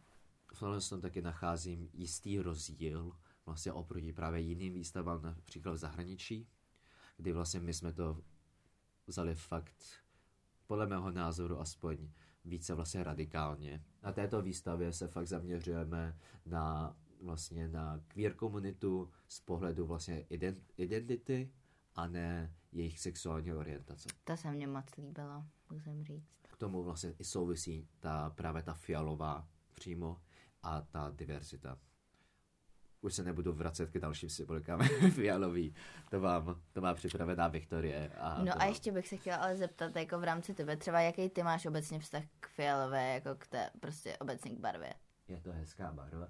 V 0.55 0.59
tomhle 0.59 0.81
tom 0.81 1.01
taky 1.01 1.23
nacházím 1.23 1.91
jistý 1.93 2.39
rozdíl 2.39 3.13
vlastně 3.47 3.73
oproti 3.73 4.13
právě 4.13 4.41
jiným 4.41 4.73
výstavám, 4.73 5.23
například 5.23 5.73
v 5.73 5.77
zahraničí, 5.77 6.49
kdy 7.17 7.33
vlastně 7.33 7.61
my 7.61 7.75
jsme 7.75 7.93
to 7.93 8.23
vzali 9.07 9.35
fakt, 9.35 9.85
podle 10.67 10.87
mého 10.87 11.11
názoru 11.11 11.61
aspoň, 11.61 12.09
více 12.45 12.75
vlastně 12.75 13.05
radikálně. 13.05 13.85
Na 14.03 14.13
této 14.13 14.43
výstavě 14.43 14.93
se 14.93 15.09
fakt 15.09 15.27
zaměřujeme 15.27 16.19
na 16.47 16.97
vlastně 17.23 17.69
na 17.69 18.01
queer 18.09 18.35
komunitu 18.35 19.11
z 19.29 19.41
pohledu 19.41 19.87
vlastně 19.87 20.27
ident- 20.31 20.63
identity 20.77 21.53
a 21.95 22.07
ne 22.07 22.55
jejich 22.73 23.01
sexuální 23.01 23.53
orientace. 23.53 24.09
Ta 24.25 24.37
se 24.37 24.51
mně 24.51 24.67
moc 24.67 24.97
líbila, 24.97 25.47
musím 25.71 26.05
říct. 26.05 26.29
K 26.43 26.57
tomu 26.57 26.83
vlastně 26.83 27.15
i 27.19 27.25
souvisí 27.25 27.89
ta, 28.01 28.31
právě 28.31 28.63
ta 28.63 28.75
fialová 28.75 29.49
přímo 29.75 30.21
a 30.63 30.81
ta 30.81 31.13
diverzita. 31.17 31.79
Už 33.03 33.15
se 33.15 33.23
nebudu 33.25 33.53
vracet 33.53 33.91
k 33.91 33.99
dalším 33.99 34.29
symbolikám 34.31 34.81
fialový. 35.15 35.75
To 36.11 36.21
mám, 36.21 36.61
to 36.73 36.81
má 36.81 36.95
připravená 36.95 37.49
Viktorie. 37.49 38.09
A 38.19 38.43
No 38.45 38.53
a 38.53 38.59
mám. 38.59 38.69
ještě 38.69 38.93
bych 38.93 39.09
se 39.09 39.17
chtěla 39.17 39.37
ale 39.37 39.57
zeptat 39.57 39.97
jako 39.97 40.19
v 40.19 40.25
rámci 40.25 40.55
tebe, 40.55 40.77
třeba 40.77 41.01
jaký 41.01 41.29
ty 41.29 41.43
máš 41.43 41.67
obecně 41.67 41.99
vztah 41.99 42.23
k 42.41 42.49
fialové, 42.49 43.15
jako 43.15 43.35
k 43.39 43.47
té 43.47 43.71
prostě 43.81 44.17
obecně 44.19 44.51
k 44.51 44.59
barvě. 44.61 44.95
Je 45.29 45.41
to 45.41 45.53
hezká 45.53 45.93
barva. 45.93 46.29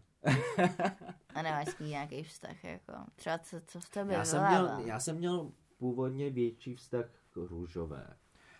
A 1.34 1.42
nemáš 1.42 1.68
s 1.68 1.78
ní 1.78 1.88
nějaký 1.90 2.22
vztah, 2.22 2.64
jako 2.64 2.92
třeba 3.16 3.38
co, 3.38 3.60
co 3.66 3.80
v 3.80 3.88
tebe 3.90 4.12
Já 4.14 4.24
jsem, 4.24 4.46
měl, 4.46 4.78
já 4.84 5.00
jsem 5.00 5.16
měl 5.16 5.52
původně 5.78 6.30
větší 6.30 6.74
vztah 6.74 7.04
k 7.30 7.36
růžové. 7.36 8.06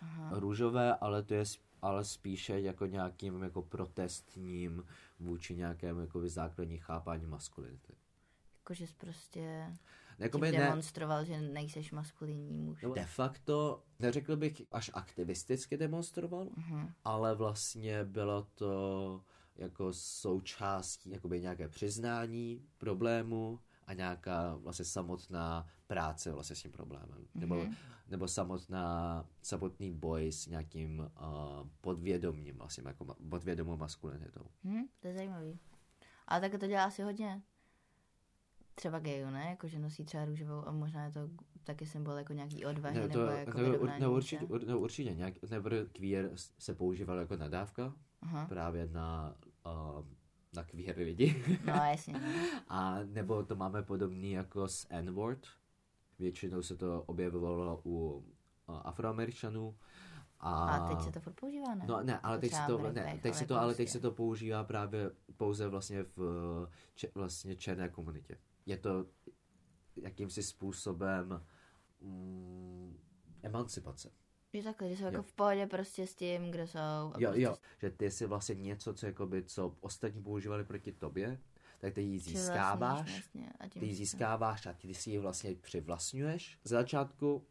Aha. 0.01 0.29
Růžové, 0.39 0.95
ale 0.95 1.23
to 1.23 1.33
je 1.33 1.43
ale 1.81 2.05
spíše 2.05 2.61
jako 2.61 2.85
nějakým 2.85 3.43
jako 3.43 3.61
protestním 3.61 4.85
vůči 5.19 5.55
nějakému 5.55 5.99
jako 5.99 6.29
základní 6.29 6.77
chápání 6.77 7.25
maskulinity. 7.25 7.93
Jakože 8.59 8.87
jsi 8.87 8.93
prostě 8.97 9.73
Jakoby 10.19 10.51
ne, 10.51 10.57
demonstroval, 10.59 11.25
že 11.25 11.41
nejseš 11.41 11.91
maskulinní 11.91 12.53
muž. 12.57 12.81
No, 12.81 12.93
de 12.93 13.05
facto, 13.05 13.83
neřekl 13.99 14.35
bych, 14.35 14.61
až 14.71 14.91
aktivisticky 14.93 15.77
demonstroval, 15.77 16.47
Mhm. 16.55 16.93
ale 17.03 17.35
vlastně 17.35 18.05
bylo 18.05 18.47
to 18.55 19.23
jako 19.55 19.93
součástí 19.93 21.09
jakoby 21.09 21.41
nějaké 21.41 21.67
přiznání 21.69 22.65
problému 22.77 23.59
a 23.87 23.93
nějaká 23.93 24.55
vlastně 24.55 24.85
samotná 24.85 25.67
práce 25.87 26.31
vlastně 26.31 26.55
s 26.55 26.61
tím 26.61 26.71
problémem. 26.71 27.27
Nebo, 27.35 27.55
Mhm. 27.55 27.75
nebo 28.09 28.27
samotná, 28.27 29.25
samotný 29.41 29.91
boj 29.91 30.31
s 30.31 30.47
nějakým 30.47 30.99
uh, 30.99 31.07
podvědomím, 31.81 32.57
vlastně 32.57 32.83
jako 32.87 33.05
ma- 33.05 33.29
podvědomou 33.29 33.77
maskulinitou. 33.77 34.45
Hm, 34.63 34.83
to 34.99 35.07
je 35.07 35.13
zajímavý. 35.13 35.59
Ale 36.27 36.41
tak 36.41 36.59
to 36.59 36.67
dělá 36.67 36.83
asi 36.83 37.01
hodně. 37.01 37.41
Třeba 38.75 38.99
gayů, 38.99 39.29
ne? 39.29 39.45
Jako, 39.49 39.67
že 39.67 39.79
nosí 39.79 40.05
třeba 40.05 40.25
růžovou 40.25 40.67
a 40.67 40.71
možná 40.71 41.05
je 41.05 41.11
to 41.11 41.19
taky 41.63 41.85
symbol 41.85 42.13
jako 42.13 42.33
nějaký 42.33 42.65
odvahy 42.65 42.99
Ne, 42.99 43.09
to, 43.09 43.19
nebo 43.19 43.31
jako 43.31 43.57
no, 43.57 43.63
ur, 43.63 43.71
vyrovnání 43.71 44.01
no, 44.03 44.11
určitě, 44.13 44.45
ur, 44.45 44.67
no, 44.67 44.79
určitě 44.79 45.13
nějak, 45.13 45.33
nebo 45.49 45.69
queer 45.91 46.31
se 46.59 46.75
používal 46.75 47.17
jako 47.17 47.35
nadávka 47.37 47.93
Aha. 48.21 48.45
právě 48.45 48.87
na, 48.87 49.35
uh, 49.65 50.05
na 50.53 50.63
queer 50.63 50.97
lidi. 50.97 51.43
No 51.65 51.73
jasně. 51.73 52.13
A 52.67 52.99
nebo 53.03 53.43
to 53.43 53.55
máme 53.55 53.83
podobný 53.83 54.31
jako 54.31 54.67
s 54.67 54.87
N-word. 54.89 55.47
Většinou 56.19 56.61
se 56.61 56.77
to 56.77 57.03
objevovalo 57.03 57.81
u 57.85 58.25
uh, 58.67 58.81
afroameričanů. 58.83 59.77
A, 60.39 60.65
A 60.65 60.89
teď 60.89 61.01
se 61.01 61.11
to 61.11 61.19
furt 61.19 61.33
používá, 61.33 61.75
ne? 61.75 61.85
No 61.87 62.03
ne, 62.03 62.19
ale 62.19 62.35
Jako 62.35 62.41
teď 62.41 62.51
se 62.51 62.61
to, 62.67 62.91
ne, 62.91 63.19
teď 63.21 63.31
ale 63.31 63.39
se 63.39 63.45
to, 63.45 63.53
jako 63.53 63.63
ale 63.63 63.75
teď 63.75 63.89
se 63.89 63.99
to 63.99 64.11
používá 64.11 64.63
právě 64.63 65.11
pouze 65.37 65.67
vlastně 65.67 66.03
v 66.03 66.19
če, 66.95 67.11
vlastně 67.15 67.55
černé 67.55 67.89
komunitě. 67.89 68.37
Je 68.65 68.77
to 68.77 69.05
jakýmsi 69.95 70.43
způsobem 70.43 71.45
mm, 72.01 72.99
emancipace. 73.43 74.11
Že 74.53 74.63
takhle, 74.63 74.89
že 74.89 74.95
jsou 74.97 75.03
Jo. 75.03 75.09
jako 75.11 75.23
v 75.23 75.33
pohodě 75.33 75.67
prostě 75.67 76.07
s 76.07 76.15
tím, 76.15 76.51
kdo 76.51 76.67
jsou. 76.67 76.77
A 76.79 77.13
Jo, 77.17 77.29
prostě 77.29 77.41
jo, 77.41 77.57
že 77.81 77.89
ty 77.89 78.11
si 78.11 78.25
vlastně 78.25 78.55
něco, 78.55 78.93
co, 78.93 79.05
jakoby, 79.05 79.43
co 79.43 79.75
ostatní 79.81 80.23
používali 80.23 80.63
proti 80.63 80.91
tobě, 80.91 81.39
tak 81.79 81.93
ty 81.93 82.01
ji 82.01 82.19
si 82.19 82.29
získáváš, 82.29 83.11
Vlastně, 83.11 83.49
a 83.59 83.67
tím 83.67 83.79
ty 83.79 83.85
ji 83.85 83.95
získáváš 83.95 84.65
a 84.65 84.73
ty 84.73 84.93
si 84.93 85.09
ji 85.09 85.19
vlastně 85.19 85.55
přivlastňuješ. 85.55 86.57
Z 86.63 86.69
začátku 86.69 87.43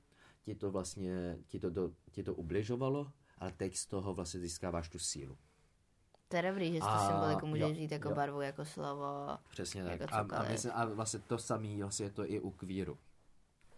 ti 0.42 0.54
to 0.54 0.70
vlastně, 0.70 1.38
ti 1.46 1.58
to, 1.60 1.70
do, 1.70 1.90
ti 2.10 2.22
to 2.22 2.34
ubližovalo, 2.34 3.12
ale 3.38 3.52
teď 3.52 3.76
z 3.76 3.86
toho 3.86 4.14
vlastně 4.14 4.40
získáváš 4.40 4.88
tu 4.88 4.98
sílu. 4.98 5.38
To 6.28 6.36
je 6.36 6.42
dobrý, 6.42 6.72
že 6.72 6.78
z 6.78 6.82
A- 6.82 6.98
to 7.06 7.12
symboliku 7.12 7.46
můžeš 7.46 7.76
říct 7.76 7.90
jako 7.90 8.08
jo. 8.08 8.14
barvu, 8.14 8.40
jako 8.40 8.64
slovo. 8.64 9.38
Přesně 9.50 9.84
tak. 9.84 10.00
Jako 10.00 10.14
a, 10.14 10.18
a, 10.18 10.22
cokoliv. 10.24 10.50
myslím, 10.50 10.72
a 10.74 10.84
vlastně 10.84 11.20
to 11.20 11.38
samé 11.38 11.76
vlastně 11.76 12.06
je 12.06 12.10
to 12.10 12.30
i 12.32 12.40
u 12.40 12.50
kvíru. 12.50 12.98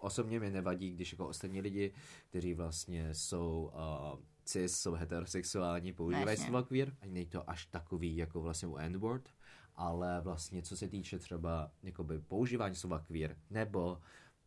Osobně 0.03 0.41
mi 0.41 0.51
nevadí, 0.51 0.91
když 0.91 1.12
jako 1.12 1.29
ostatní 1.29 1.61
lidi, 1.61 1.93
kteří 2.29 2.55
vlastně 2.55 3.15
jsou 3.15 3.73
uh, 4.15 4.21
cis, 4.45 4.77
jsou 4.79 4.93
heterosexuální, 4.93 5.93
používají 5.93 6.37
slova 6.37 6.62
queer. 6.62 6.93
Ani 7.01 7.12
není 7.12 7.27
to 7.27 7.51
až 7.51 7.67
takový 7.67 8.17
jako 8.17 8.41
vlastně 8.41 8.69
u 8.69 8.77
N-word, 8.77 9.29
ale 9.77 10.21
vlastně 10.21 10.62
co 10.62 10.77
se 10.77 10.88
týče 10.88 11.19
třeba 11.19 11.71
jakoby 11.83 12.19
používání 12.19 12.75
slova 12.75 12.99
queer, 12.99 13.37
nebo 13.51 13.99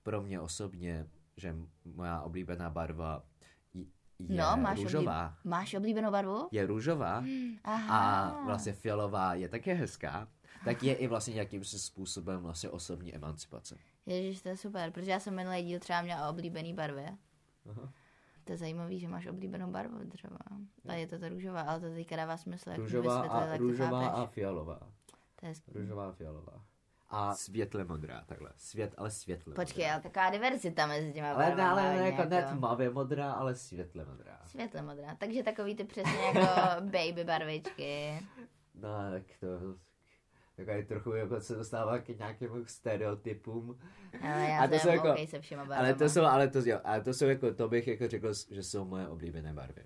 pro 0.04 0.22
mě 0.22 0.40
osobně, 0.40 1.08
že 1.38 1.56
moja 1.86 2.22
oblíbená 2.22 2.70
barva 2.70 3.24
je 4.20 4.38
No, 4.38 4.58
máš, 4.58 4.80
růžová. 4.80 5.26
oblíb... 5.28 5.46
máš 5.46 5.74
oblíbenou 5.74 6.12
barvu? 6.12 6.48
Je 6.52 6.66
růžová 6.66 7.24
Aha. 7.64 8.32
a 8.32 8.46
vlastně 8.46 8.74
fialová 8.74 9.34
je 9.34 9.50
také 9.50 9.74
hezká. 9.74 10.28
Tak 10.66 10.84
je 10.84 10.94
i 10.96 11.08
vlastně 11.08 11.34
nějakým 11.34 11.64
způsobem 11.64 12.42
vlastně 12.42 12.70
osobní 12.70 13.16
emancipace. 13.16 13.78
Ježíš, 14.06 14.42
to 14.42 14.50
je 14.50 14.58
super, 14.58 14.92
protože 14.92 15.12
já 15.12 15.20
jsem 15.20 15.36
minulý 15.36 15.64
díl 15.64 15.80
třeba 15.80 16.02
měla 16.02 16.30
oblíbený 16.30 16.74
barvy. 16.74 17.06
Aha. 17.70 17.94
To 18.44 18.52
je 18.52 18.58
zajímavý, 18.58 19.00
že 19.00 19.08
máš 19.08 19.28
oblíbenou 19.28 19.72
barvu 19.72 20.10
třeba. 20.10 20.38
A 20.88 20.94
je 20.94 21.08
to 21.08 21.20
to 21.20 21.30
růžová, 21.30 21.62
ale 21.62 21.80
to 21.80 21.90
teďka 21.90 22.16
dává 22.16 22.38
smysl. 22.38 22.70
jak 22.70 22.80
Růžová, 22.80 23.22
a, 23.22 23.46
tak 23.48 23.60
růžová 23.60 24.08
a 24.08 24.26
fialová. 24.26 24.80
To 25.36 25.46
je... 25.46 25.54
Růžová 25.74 26.10
a 26.10 26.12
fialová. 26.12 26.66
A 27.10 27.34
světle 27.36 27.84
modrá, 27.84 28.24
takhle. 28.26 28.52
Svět, 28.58 28.94
ale 28.98 29.12
světle 29.12 29.56
Počkej, 29.56 29.84
modrá. 29.84 29.94
ale 29.94 30.04
taková 30.04 30.30
diverzita 30.30 30.86
mezi 30.88 31.14
těma 31.14 31.32
Ale 31.34 31.46
barvama. 31.46 31.76
ne, 31.76 31.92
hodně 31.92 32.06
jako 32.08 32.30
ne 32.30 32.44
tmavě 32.44 32.90
modrá, 32.90 33.32
ale 33.32 33.56
světle 33.56 34.06
modrá. 34.06 34.42
Světle 34.46 34.82
modrá. 34.82 35.16
Takže 35.16 35.44
takový 35.44 35.76
ty 35.76 35.84
přesně 35.84 36.20
jako 36.22 36.42
baby 36.82 37.24
barvičky. 37.24 38.20
No, 38.76 38.90
tak 39.12 39.24
to 39.40 39.48
takový 40.56 40.86
trochu 40.86 41.12
jako 41.12 41.42
se 41.42 41.56
dostává 41.56 42.00
k 42.00 42.08
nějakým 42.10 42.66
stereotypům. 42.68 43.80
Ale 44.22 44.42
já 44.50 44.64
A 44.64 44.68
to 44.68 44.76
jsou 44.76 44.90
jako- 44.90 45.16
se 45.28 45.40
všema 45.40 45.62
barvama. 45.66 45.80
Ale 45.82 45.94
to 45.94 46.10
jsou, 46.10 46.22
ale 46.22 46.48
to, 46.48 46.60
jo, 46.66 46.80
ale 46.84 47.02
to 47.02 47.14
jsou 47.14 47.26
jako, 47.26 47.54
to 47.54 47.70
bych 47.70 47.88
jako 47.88 48.08
řekl, 48.08 48.34
že 48.52 48.64
jsou 48.64 48.86
moje 48.86 49.08
oblíbené 49.08 49.54
barvy. 49.54 49.86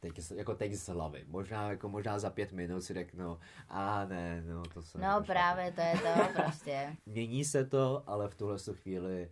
Teď, 0.00 0.12
jako 0.34 0.54
teď 0.54 0.72
z 0.72 0.88
hlavy. 0.88 1.24
Možná, 1.26 1.70
jako 1.70 1.88
možná 1.88 2.18
za 2.18 2.30
pět 2.30 2.52
minut 2.52 2.80
si 2.80 2.94
řeknu, 2.94 3.38
a 3.68 4.04
ne, 4.04 4.42
no 4.42 4.62
to 4.62 4.82
se 4.82 4.98
No 4.98 5.22
právě, 5.26 5.72
to 5.72 5.80
je 5.80 5.92
to 5.94 6.32
prostě. 6.42 6.96
Mění 7.06 7.44
se 7.44 7.64
to, 7.64 8.02
ale 8.06 8.28
v 8.28 8.34
tuhle 8.34 8.56
chvíli 8.72 9.30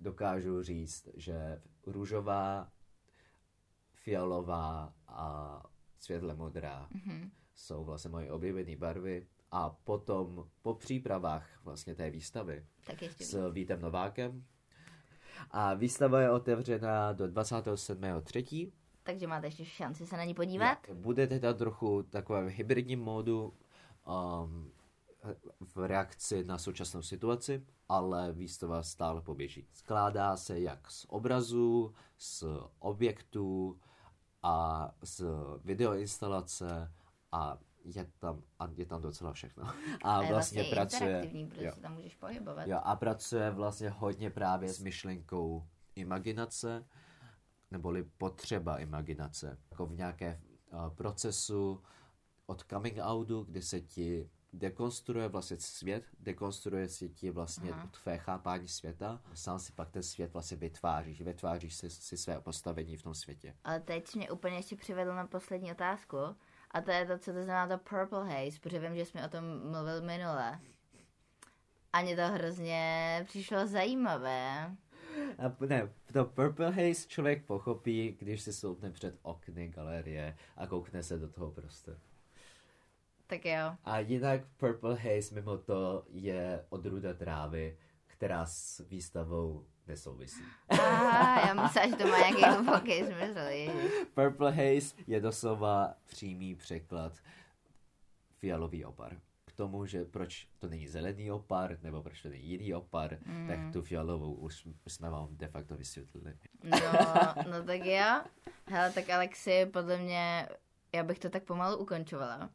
dokážu 0.00 0.62
říct, 0.62 1.08
že 1.16 1.60
růžová, 1.86 2.68
fialová 3.94 4.92
a 5.08 5.62
světle 5.98 6.34
modrá 6.34 6.88
Mhm. 6.90 7.30
Jsou 7.60 7.84
vlastně 7.84 8.10
moje 8.10 8.32
oblíbené 8.32 8.76
barvy. 8.76 9.26
A 9.52 9.70
potom 9.70 10.48
po 10.62 10.74
přípravách 10.74 11.46
vlastně 11.64 11.94
té 11.94 12.10
výstavy 12.10 12.66
Tak 12.86 13.02
ještě 13.02 13.24
víc. 13.24 13.30
s 13.30 13.50
Vítem 13.50 13.80
Novákem. 13.80 14.44
A 15.50 15.74
výstava 15.74 16.20
je 16.20 16.30
otevřena 16.30 17.12
do 17.12 17.24
27.3. 17.24 18.72
Takže 19.02 19.26
máte 19.26 19.46
ještě 19.46 19.64
šanci 19.64 20.06
se 20.06 20.16
na 20.16 20.24
ní 20.24 20.34
podívat. 20.34 20.78
Bude 20.94 21.26
teda 21.26 21.54
trochu 21.54 22.02
takovém 22.02 22.48
hybridním 22.48 23.00
módu 23.00 23.54
um, 24.06 24.72
v 25.74 25.86
reakci 25.86 26.44
na 26.44 26.58
současnou 26.58 27.02
situaci, 27.02 27.66
ale 27.88 28.32
výstava 28.32 28.82
stále 28.82 29.20
poběží. 29.20 29.66
Skládá 29.72 30.36
se 30.36 30.60
jak 30.60 30.90
z 30.90 31.06
obrazů, 31.08 31.94
z 32.18 32.44
objektů 32.78 33.80
a 34.42 34.88
z 35.02 35.24
videoinstalace 35.64 36.92
a 37.32 37.58
je 37.84 38.06
tam, 38.18 38.42
a 38.58 38.68
je 38.76 38.86
tam 38.86 39.02
docela 39.02 39.32
všechno. 39.32 39.64
A 40.02 40.16
A 40.16 40.16
vlastně 40.16 40.30
vlastně 40.30 40.64
pracuje, 40.64 41.10
interaktivní, 41.10 41.46
protože 41.46 41.64
jo. 41.64 41.72
se 41.74 41.80
tam 41.80 41.94
můžeš 41.94 42.16
pohybovat. 42.16 42.66
Jo, 42.66 42.80
a 42.82 42.96
pracuje 42.96 43.50
vlastně 43.50 43.90
hodně 43.90 44.30
právě 44.30 44.68
s 44.68 44.80
myšlenkou 44.80 45.66
imaginace, 45.96 46.84
neboli 47.70 48.02
potřeba 48.02 48.78
imaginace. 48.78 49.58
Jako 49.70 49.86
v 49.86 49.96
nějaké 49.96 50.40
uh, 50.72 50.94
procesu 50.94 51.82
od 52.46 52.64
coming 52.70 52.98
outu, 52.98 53.42
kdy 53.42 53.62
se 53.62 53.80
ti 53.80 54.30
dekonstruuje 54.52 55.28
vlastně 55.28 55.56
svět, 55.60 56.04
dekonstruuje 56.20 56.88
si 56.88 57.08
ti 57.08 57.30
vlastně 57.30 57.72
Aha. 57.72 57.90
tvé 58.02 58.18
chápání 58.18 58.68
světa, 58.68 59.22
sám 59.34 59.58
si 59.58 59.72
pak 59.72 59.90
ten 59.90 60.02
svět 60.02 60.32
vlastně 60.32 60.56
vytváříš, 60.56 61.20
vytváříš 61.20 61.74
si, 61.74 61.90
si 61.90 62.16
své 62.16 62.40
postavení 62.40 62.96
v 62.96 63.02
tom 63.02 63.14
světě. 63.14 63.54
Ale 63.64 63.80
teď 63.80 64.14
mě 64.14 64.30
úplně 64.30 64.56
ještě 64.56 64.76
přivedl 64.76 65.14
na 65.14 65.26
poslední 65.26 65.72
otázku. 65.72 66.16
A 66.70 66.80
to 66.80 66.90
je 66.90 67.06
to, 67.06 67.18
co 67.18 67.32
to 67.32 67.42
znamená 67.42 67.76
to 67.76 67.78
Purple 67.78 68.24
Haze, 68.24 68.60
protože 68.60 68.78
vím, 68.78 68.96
že 68.96 69.04
jsme 69.04 69.26
o 69.26 69.28
tom 69.28 69.44
mluvil 69.70 70.02
minule. 70.02 70.60
A 71.92 72.02
mě 72.02 72.16
to 72.16 72.22
hrozně 72.22 73.24
přišlo 73.26 73.66
zajímavé. 73.66 74.76
A 75.38 75.66
ne, 75.66 75.92
to 76.12 76.24
Purple 76.24 76.70
Haze 76.70 77.08
člověk 77.08 77.44
pochopí, 77.44 78.16
když 78.18 78.42
si 78.42 78.52
stoupne 78.52 78.90
před 78.90 79.18
okny 79.22 79.68
galerie 79.68 80.36
a 80.56 80.66
koukne 80.66 81.02
se 81.02 81.18
do 81.18 81.28
toho 81.28 81.50
prostoru. 81.50 81.98
Tak 83.26 83.44
jo. 83.44 83.76
A 83.84 83.98
jinak 83.98 84.40
Purple 84.56 84.94
Haze 84.94 85.34
mimo 85.34 85.58
to 85.58 86.04
je 86.08 86.64
odrůda 86.68 87.14
trávy, 87.14 87.78
která 88.06 88.46
s 88.46 88.88
výstavou 88.88 89.66
nesouvisí. 89.86 90.42
Aha, 90.68 91.46
já 91.48 91.54
myslela, 91.54 91.88
že 91.88 91.96
to 91.96 92.06
má 92.06 92.18
nějaký 92.18 92.42
hluboký 92.56 92.98
smysl. 92.98 93.72
Purple 94.14 94.50
Haze 94.50 94.94
je 95.06 95.20
doslova 95.20 95.94
přímý 96.06 96.54
překlad 96.54 97.12
fialový 98.38 98.84
opar. 98.84 99.16
K 99.44 99.52
tomu, 99.52 99.86
že 99.86 100.04
proč 100.04 100.48
to 100.58 100.68
není 100.68 100.88
zelený 100.88 101.30
opar, 101.30 101.78
nebo 101.82 102.02
proč 102.02 102.22
to 102.22 102.28
není 102.28 102.44
jiný 102.44 102.74
opar, 102.74 103.18
mm. 103.26 103.48
tak 103.48 103.58
tu 103.72 103.82
fialovou 103.82 104.34
už 104.34 104.66
jsme 104.86 105.10
vám 105.10 105.28
de 105.36 105.48
facto 105.48 105.76
vysvětlili. 105.76 106.34
No, 106.64 106.78
no 107.50 107.64
tak 107.64 107.84
jo. 107.84 108.22
Hele, 108.66 108.92
tak 108.92 109.10
Alexi, 109.10 109.66
podle 109.66 109.98
mě, 109.98 110.48
já 110.94 111.02
bych 111.02 111.18
to 111.18 111.30
tak 111.30 111.42
pomalu 111.42 111.76
ukončovala. 111.76 112.50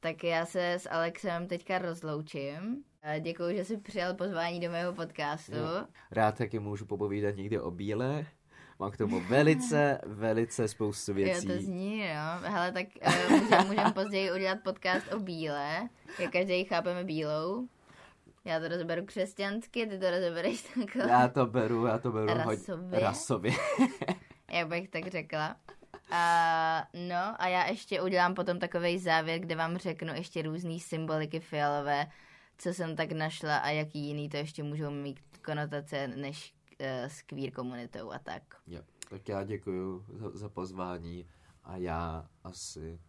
Tak 0.00 0.24
já 0.24 0.46
se 0.46 0.72
s 0.72 0.88
Alexem 0.90 1.46
teďka 1.46 1.78
rozloučím. 1.78 2.84
Děkuji, 3.20 3.56
že 3.56 3.64
jsi 3.64 3.76
přijal 3.76 4.14
pozvání 4.14 4.60
do 4.60 4.70
mého 4.70 4.92
podcastu. 4.92 5.52
Rád 6.10 6.38
taky 6.38 6.58
můžu 6.58 6.86
popovídat 6.86 7.36
někde 7.36 7.60
o 7.60 7.70
bílé. 7.70 8.26
Mám 8.78 8.90
k 8.90 8.96
tomu 8.96 9.20
velice, 9.20 10.00
velice 10.06 10.68
spoustu 10.68 11.14
věcí. 11.14 11.48
Jo, 11.48 11.54
to 11.56 11.62
zní, 11.62 11.98
jo. 12.00 12.40
Hele, 12.42 12.72
tak 12.72 12.86
uh, 13.06 13.30
můžeme 13.40 13.64
můžem 13.64 13.92
později 13.92 14.32
udělat 14.32 14.58
podcast 14.64 15.12
o 15.12 15.20
bílé, 15.20 15.88
jak 16.18 16.32
každý 16.32 16.64
chápeme 16.64 17.04
bílou. 17.04 17.68
Já 18.44 18.60
to 18.60 18.68
rozeberu 18.68 19.06
křesťansky, 19.06 19.86
ty 19.86 19.98
to 19.98 20.10
rozebereš 20.10 20.62
takhle, 20.62 21.08
Já 21.10 21.28
to 21.28 21.46
beru, 21.46 21.86
já 21.86 21.98
to 21.98 22.12
beru 22.12 22.26
Rasově? 22.26 22.56
hodně 22.76 23.00
rasově. 23.00 23.52
jak 24.52 24.68
bych 24.68 24.88
tak 24.88 25.06
řekla. 25.06 25.56
A, 26.16 26.88
no 26.94 27.42
a 27.42 27.48
já 27.48 27.66
ještě 27.66 28.02
udělám 28.02 28.34
potom 28.34 28.58
takový 28.58 28.98
závěr, 28.98 29.40
kde 29.40 29.56
vám 29.56 29.76
řeknu 29.76 30.14
ještě 30.14 30.42
různé 30.42 30.78
symboliky 30.78 31.40
fialové, 31.40 32.06
co 32.58 32.74
jsem 32.74 32.96
tak 32.96 33.12
našla 33.12 33.56
a 33.56 33.70
jaký 33.70 34.06
jiný 34.06 34.28
to 34.28 34.36
ještě 34.36 34.62
můžou 34.62 34.90
mít 34.90 35.20
konotace 35.44 36.08
než 36.08 36.54
uh, 36.80 36.86
s 37.08 37.22
queer 37.22 37.50
komunitou 37.52 38.12
a 38.12 38.18
tak. 38.18 38.42
Jo, 38.66 38.82
tak 39.10 39.28
já 39.28 39.44
děkuji 39.44 40.04
za, 40.08 40.30
za 40.30 40.48
pozvání 40.48 41.28
a 41.64 41.76
já 41.76 42.28
asi 42.44 43.00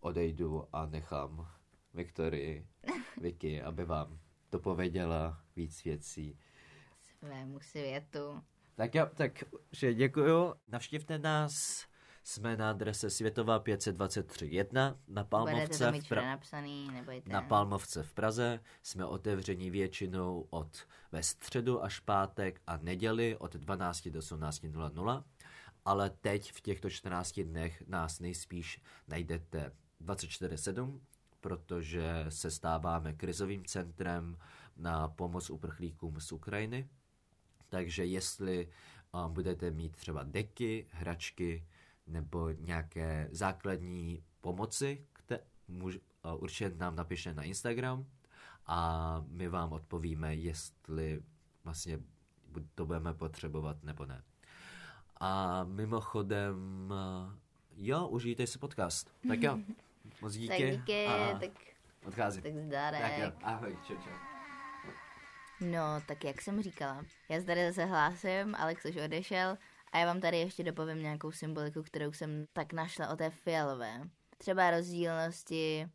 odejdu 0.00 0.68
a 0.72 0.86
nechám 0.86 1.48
Viktorii, 1.94 2.66
Vicky, 3.20 3.62
aby 3.62 3.84
vám 3.84 4.18
to 4.50 4.58
pověděla 4.58 5.40
víc 5.56 5.84
věcí. 5.84 6.38
Svému 7.18 7.60
světu. 7.60 8.42
Tak 8.74 8.94
jo, 8.94 9.08
tak 9.14 9.44
že 9.72 9.94
děkuju. 9.94 10.54
Navštivte 10.68 11.18
nás. 11.18 11.86
Jsme 12.24 12.56
na 12.56 12.70
adrese 12.70 13.10
Světová 13.10 13.60
523.1 13.60 14.96
na 15.08 15.24
Palmovce, 15.24 15.92
v 15.92 15.94
pra- 15.94 16.24
napsaný, 16.26 16.88
nebojte. 16.92 17.32
na 17.32 17.42
Palmovce 17.42 18.02
v 18.02 18.12
Praze. 18.12 18.60
Jsme 18.82 19.04
otevření 19.06 19.70
většinou 19.70 20.46
od 20.50 20.76
ve 21.12 21.22
středu 21.22 21.84
až 21.84 22.00
pátek 22.00 22.60
a 22.66 22.76
neděli 22.76 23.36
od 23.36 23.56
12 23.56 24.08
do 24.08 24.20
18.00. 24.20 25.24
Ale 25.84 26.10
teď 26.10 26.52
v 26.52 26.60
těchto 26.60 26.90
14 26.90 27.40
dnech 27.40 27.82
nás 27.88 28.20
nejspíš 28.20 28.80
najdete 29.08 29.72
24-7, 30.04 31.00
protože 31.40 32.26
se 32.28 32.50
stáváme 32.50 33.12
krizovým 33.12 33.64
centrem 33.64 34.38
na 34.76 35.08
pomoc 35.08 35.50
uprchlíkům 35.50 36.20
z 36.20 36.32
Ukrajiny. 36.32 36.88
Takže 37.68 38.04
jestli 38.04 38.68
a, 39.12 39.28
budete 39.28 39.70
mít 39.70 39.96
třeba 39.96 40.22
deky, 40.22 40.86
hračky 40.90 41.66
nebo 42.06 42.50
nějaké 42.50 43.28
základní 43.30 44.24
pomoci, 44.40 45.06
které 45.12 45.40
můž, 45.68 45.98
a, 46.22 46.34
určitě 46.34 46.70
nám 46.76 46.96
napište 46.96 47.34
na 47.34 47.42
Instagram 47.42 48.06
a 48.66 49.24
my 49.28 49.48
vám 49.48 49.72
odpovíme, 49.72 50.34
jestli 50.34 51.22
vlastně 51.64 51.98
to 52.74 52.86
budeme 52.86 53.14
potřebovat 53.14 53.82
nebo 53.82 54.06
ne. 54.06 54.22
A 55.20 55.64
mimochodem, 55.64 56.56
a, 56.92 57.34
jo, 57.76 58.08
užijte 58.08 58.46
si 58.46 58.58
podcast. 58.58 59.14
Tak 59.28 59.42
jo, 59.42 59.58
moc 60.20 60.34
díky. 60.34 60.48
Tak 60.48 60.80
díky, 60.80 61.06
a 61.06 61.38
tak, 61.38 61.50
odcházím. 62.06 62.42
tak 62.42 62.52
Tak 62.52 62.62
zdarek. 62.62 63.18
jo, 63.18 63.32
ahoj, 63.42 63.76
čau, 63.86 63.94
čau. 63.94 64.10
No, 65.60 66.00
tak 66.06 66.24
jak 66.24 66.42
jsem 66.42 66.62
říkala, 66.62 67.04
já 67.28 67.40
se 67.40 67.46
tady 67.46 67.66
zase 67.66 67.84
hlásím, 67.84 68.54
Alex 68.54 68.84
už 68.84 68.96
odešel 68.96 69.58
a 69.92 69.98
já 69.98 70.06
vám 70.06 70.20
tady 70.20 70.38
ještě 70.38 70.62
dopovím 70.62 71.02
nějakou 71.02 71.32
symboliku, 71.32 71.82
kterou 71.82 72.12
jsem 72.12 72.44
tak 72.52 72.72
našla 72.72 73.08
o 73.08 73.16
té 73.16 73.30
fialové. 73.30 74.00
Třeba 74.38 74.70
rozdílnosti, 74.70 75.86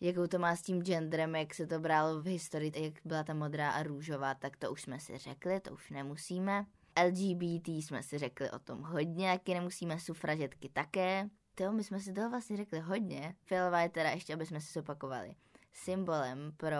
jakou 0.00 0.26
to 0.26 0.38
má 0.38 0.56
s 0.56 0.62
tím 0.62 0.82
genderem, 0.82 1.36
jak 1.36 1.54
se 1.54 1.66
to 1.66 1.80
bralo 1.80 2.22
v 2.22 2.26
historii, 2.26 2.72
jak 2.76 2.94
byla 3.04 3.24
ta 3.24 3.34
modrá 3.34 3.70
a 3.70 3.82
růžová, 3.82 4.34
tak 4.34 4.56
to 4.56 4.72
už 4.72 4.82
jsme 4.82 5.00
si 5.00 5.18
řekli, 5.18 5.60
to 5.60 5.70
už 5.70 5.90
nemusíme. 5.90 6.66
LGBT 7.04 7.68
jsme 7.68 8.02
si 8.02 8.18
řekli 8.18 8.50
o 8.50 8.58
tom 8.58 8.82
hodně, 8.82 9.28
jaký 9.28 9.54
nemusíme, 9.54 10.00
sufražetky 10.00 10.68
také. 10.68 11.28
To 11.54 11.72
my 11.72 11.84
jsme 11.84 12.00
si 12.00 12.12
toho 12.12 12.30
vlastně 12.30 12.56
řekli 12.56 12.80
hodně. 12.80 13.34
Fialová 13.44 13.80
je 13.80 13.88
teda 13.88 14.10
ještě, 14.10 14.34
aby 14.34 14.46
jsme 14.46 14.60
si 14.60 14.72
zopakovali. 14.72 15.34
symbolem 15.72 16.52
pro, 16.56 16.76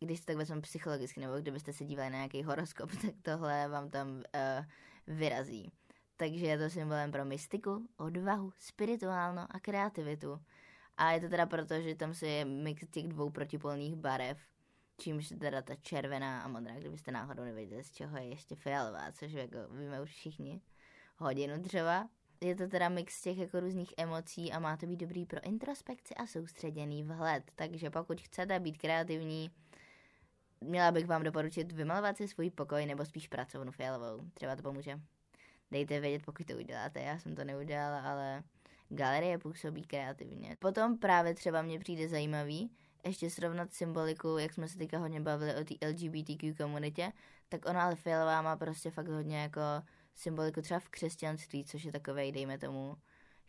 když 0.00 0.18
se 0.20 0.26
tak 0.26 0.36
vezmeme 0.36 0.62
psychologicky, 0.62 1.20
nebo 1.20 1.40
kdybyste 1.40 1.72
se 1.72 1.84
dívali 1.84 2.10
na 2.10 2.16
nějaký 2.16 2.42
horoskop, 2.42 2.90
tak 3.02 3.14
tohle 3.22 3.68
vám 3.68 3.90
tam 3.90 4.08
uh, 4.08 4.22
vyrazí. 5.06 5.72
Takže 6.16 6.46
je 6.46 6.58
to 6.58 6.70
symbolem 6.70 7.12
pro 7.12 7.24
mystiku, 7.24 7.88
odvahu, 7.96 8.52
spirituálno 8.58 9.46
a 9.50 9.60
kreativitu. 9.60 10.40
A 10.96 11.12
je 11.12 11.20
to 11.20 11.28
teda 11.28 11.46
proto, 11.46 11.80
že 11.80 11.94
tam 11.94 12.14
se 12.14 12.26
je 12.26 12.44
mix 12.44 12.84
těch 12.90 13.08
dvou 13.08 13.30
protipolných 13.30 13.96
barev, 13.96 14.38
čímž 14.98 15.28
teda 15.40 15.62
ta 15.62 15.74
červená 15.74 16.42
a 16.42 16.48
modrá, 16.48 16.74
kdybyste 16.74 17.12
náhodou 17.12 17.44
nevěděli, 17.44 17.84
z 17.84 17.90
čeho 17.90 18.16
je 18.16 18.24
ještě 18.24 18.56
fialová, 18.56 19.12
což 19.12 19.32
jako 19.32 19.56
víme 19.70 20.02
už 20.02 20.10
všichni, 20.10 20.60
hodinu 21.16 21.62
třeba. 21.62 22.08
Je 22.40 22.56
to 22.56 22.68
teda 22.68 22.88
mix 22.88 23.22
těch 23.22 23.38
jako 23.38 23.60
různých 23.60 23.94
emocí 23.96 24.52
a 24.52 24.58
má 24.58 24.76
to 24.76 24.86
být 24.86 24.96
dobrý 24.96 25.26
pro 25.26 25.40
introspekci 25.44 26.14
a 26.14 26.26
soustředěný 26.26 27.02
vhled. 27.02 27.50
Takže 27.54 27.90
pokud 27.90 28.20
chcete 28.20 28.60
být 28.60 28.78
kreativní, 28.78 29.50
měla 30.62 30.90
bych 30.90 31.06
vám 31.06 31.22
doporučit 31.22 31.72
vymalovat 31.72 32.16
si 32.16 32.28
svůj 32.28 32.50
pokoj 32.50 32.86
nebo 32.86 33.04
spíš 33.04 33.28
pracovnu 33.28 33.72
fialovou. 33.72 34.24
Třeba 34.34 34.56
to 34.56 34.62
pomůže. 34.62 35.00
Dejte 35.70 36.00
vědět, 36.00 36.22
pokud 36.24 36.46
to 36.46 36.54
uděláte. 36.54 37.00
Já 37.00 37.18
jsem 37.18 37.34
to 37.34 37.44
neudělala, 37.44 38.00
ale 38.00 38.42
galerie 38.88 39.38
působí 39.38 39.82
kreativně. 39.82 40.56
Potom 40.58 40.98
právě 40.98 41.34
třeba 41.34 41.62
mně 41.62 41.78
přijde 41.78 42.08
zajímavý, 42.08 42.70
ještě 43.04 43.30
srovnat 43.30 43.72
symboliku, 43.72 44.38
jak 44.38 44.52
jsme 44.52 44.68
se 44.68 44.78
teďka 44.78 44.98
hodně 44.98 45.20
bavili 45.20 45.54
o 45.54 45.64
té 45.64 45.88
LGBTQ 45.88 46.54
komunitě, 46.54 47.12
tak 47.48 47.66
ona 47.66 47.82
ale 47.82 47.94
fialová 47.94 48.42
má 48.42 48.56
prostě 48.56 48.90
fakt 48.90 49.08
hodně 49.08 49.42
jako 49.42 49.60
symboliku 50.14 50.62
třeba 50.62 50.80
v 50.80 50.88
křesťanství, 50.88 51.64
což 51.64 51.84
je 51.84 51.92
takovej, 51.92 52.32
dejme 52.32 52.58
tomu, 52.58 52.96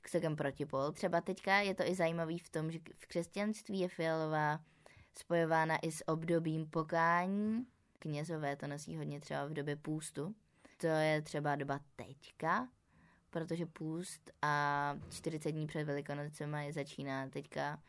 k 0.02 0.10
celkem 0.10 0.36
protipol. 0.36 0.91
Třeba 0.91 1.21
teďka 1.21 1.60
je 1.60 1.76
to 1.76 1.84
i 1.84 1.95
zajímavý 1.95 2.39
v 2.39 2.49
tom, 2.49 2.71
že 2.71 2.80
v 2.95 3.08
křesťanství 3.08 3.80
je 3.80 3.88
fialová 3.88 4.60
spojována 5.19 5.78
i 5.78 5.91
s 5.91 6.08
obdobím 6.08 6.69
pokání. 6.69 7.65
Knězové 7.99 8.56
to 8.56 8.67
nosí 8.67 8.97
hodně 8.97 9.19
třeba 9.19 9.45
v 9.45 9.54
době 9.54 9.76
půstu. 9.76 10.36
To 10.78 10.88
je 10.88 11.21
třeba 11.21 11.56
doba 11.56 11.80
teďka, 11.95 12.67
protože 13.30 13.65
půst 13.65 14.32
a 14.41 14.95
40 15.10 15.52
dní 15.52 15.67
před 15.67 15.84
Velikonocema 15.84 16.62
je 16.62 16.73
začíná 16.73 17.30
teďka 17.30 17.80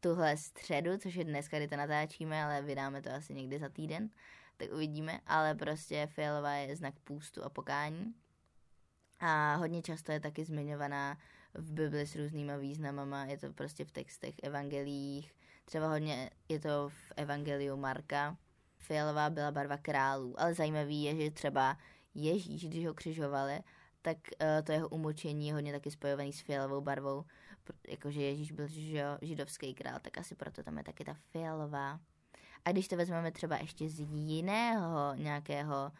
tuhle 0.00 0.36
středu, 0.36 0.98
což 0.98 1.14
je 1.14 1.24
dneska, 1.24 1.56
kdy 1.56 1.68
to 1.68 1.76
natáčíme, 1.76 2.44
ale 2.44 2.62
vydáme 2.62 3.02
to 3.02 3.10
asi 3.10 3.34
někdy 3.34 3.58
za 3.58 3.68
týden, 3.68 4.10
tak 4.56 4.72
uvidíme, 4.72 5.20
ale 5.26 5.54
prostě 5.54 6.06
fialová 6.06 6.52
je 6.52 6.76
znak 6.76 6.94
půstu 7.04 7.44
a 7.44 7.48
pokání. 7.48 8.14
A 9.20 9.54
hodně 9.54 9.82
často 9.82 10.12
je 10.12 10.20
taky 10.20 10.44
zmiňovaná 10.44 11.18
v 11.54 11.72
Bibli 11.72 12.06
s 12.06 12.16
různýma 12.16 12.56
významama, 12.56 13.24
je 13.24 13.38
to 13.38 13.52
prostě 13.52 13.84
v 13.84 13.90
textech, 13.90 14.34
evangelích, 14.42 15.32
třeba 15.64 15.88
hodně 15.88 16.30
je 16.48 16.60
to 16.60 16.88
v 16.88 17.12
evangeliu 17.16 17.76
Marka. 17.76 18.36
Fialová 18.78 19.30
byla 19.30 19.50
barva 19.50 19.76
králů, 19.76 20.40
ale 20.40 20.54
zajímavý 20.54 21.02
je, 21.02 21.16
že 21.16 21.30
třeba 21.30 21.78
Ježíš, 22.14 22.68
když 22.68 22.86
ho 22.86 22.94
křižovali, 22.94 23.60
tak 24.02 24.16
uh, 24.16 24.48
to 24.64 24.72
jeho 24.72 24.88
umočení 24.88 25.46
je 25.48 25.54
hodně 25.54 25.72
taky 25.72 25.90
spojovaný 25.90 26.32
s 26.32 26.40
fialovou 26.40 26.80
barvou, 26.80 27.24
jakože 27.88 28.22
Ježíš 28.22 28.52
byl 28.52 28.68
židovský 29.22 29.74
král, 29.74 29.98
tak 30.02 30.18
asi 30.18 30.34
proto 30.34 30.62
tam 30.62 30.78
je 30.78 30.84
taky 30.84 31.04
ta 31.04 31.14
fialová. 31.14 32.00
A 32.64 32.72
když 32.72 32.88
to 32.88 32.96
vezmeme 32.96 33.32
třeba 33.32 33.56
ještě 33.56 33.88
z 33.88 34.00
jiného 34.00 35.14
nějakého 35.14 35.92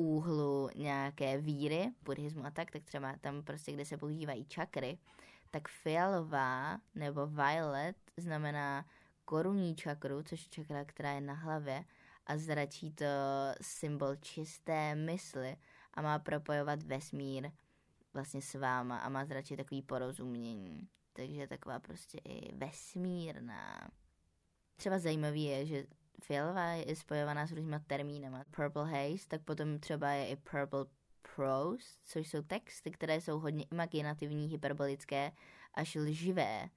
úhlu 0.00 0.68
nějaké 0.74 1.38
víry, 1.38 1.92
buddhismu 2.02 2.46
a 2.46 2.50
tak, 2.50 2.70
tak 2.70 2.84
třeba 2.84 3.16
tam 3.20 3.42
prostě, 3.42 3.72
kde 3.72 3.84
se 3.84 3.96
používají 3.96 4.44
čakry, 4.44 4.98
tak 5.50 5.68
fialová 5.68 6.78
nebo 6.94 7.26
violet 7.26 7.96
znamená 8.16 8.86
korunní 9.24 9.76
čakru, 9.76 10.22
což 10.22 10.42
je 10.42 10.48
čakra, 10.50 10.84
která 10.84 11.12
je 11.12 11.20
na 11.20 11.34
hlavě 11.34 11.84
a 12.26 12.36
zračí 12.36 12.92
to 12.92 13.04
symbol 13.60 14.16
čisté 14.16 14.94
mysli 14.94 15.56
a 15.94 16.02
má 16.02 16.18
propojovat 16.18 16.82
vesmír 16.82 17.50
vlastně 18.14 18.42
s 18.42 18.54
váma 18.54 18.98
a 18.98 19.08
má 19.08 19.24
zračit 19.24 19.56
takový 19.56 19.82
porozumění. 19.82 20.88
Takže 21.12 21.40
je 21.40 21.48
taková 21.48 21.78
prostě 21.78 22.18
i 22.24 22.54
vesmírná. 22.54 23.90
Třeba 24.76 24.98
zajímavý 24.98 25.44
je, 25.44 25.66
že 25.66 25.86
fialová 26.22 26.70
je 26.70 26.96
spojovaná 26.96 27.46
s 27.46 27.52
různýma 27.52 27.78
termínama. 27.78 28.44
Purple 28.50 28.90
haze, 28.90 29.28
tak 29.28 29.42
potom 29.42 29.78
třeba 29.78 30.10
je 30.10 30.28
i 30.28 30.36
purple 30.36 30.86
prose, 31.34 31.86
což 32.04 32.28
jsou 32.28 32.42
texty, 32.42 32.90
které 32.90 33.20
jsou 33.20 33.38
hodně 33.38 33.64
imaginativní, 33.72 34.46
hyperbolické, 34.46 35.32
až 35.74 35.94
lživé. 35.94 36.68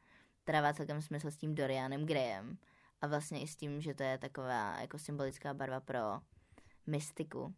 Trává 0.43 0.73
celkem 0.73 1.01
smysl 1.01 1.31
s 1.31 1.37
tím 1.37 1.55
Dorianem 1.55 2.05
Grayem 2.05 2.57
a 3.01 3.07
vlastně 3.07 3.41
i 3.41 3.47
s 3.47 3.55
tím, 3.55 3.81
že 3.81 3.93
to 3.93 4.03
je 4.03 4.17
taková 4.17 4.79
jako 4.81 4.99
symbolická 4.99 5.53
barva 5.53 5.79
pro 5.79 5.99
mystiku. 6.87 7.55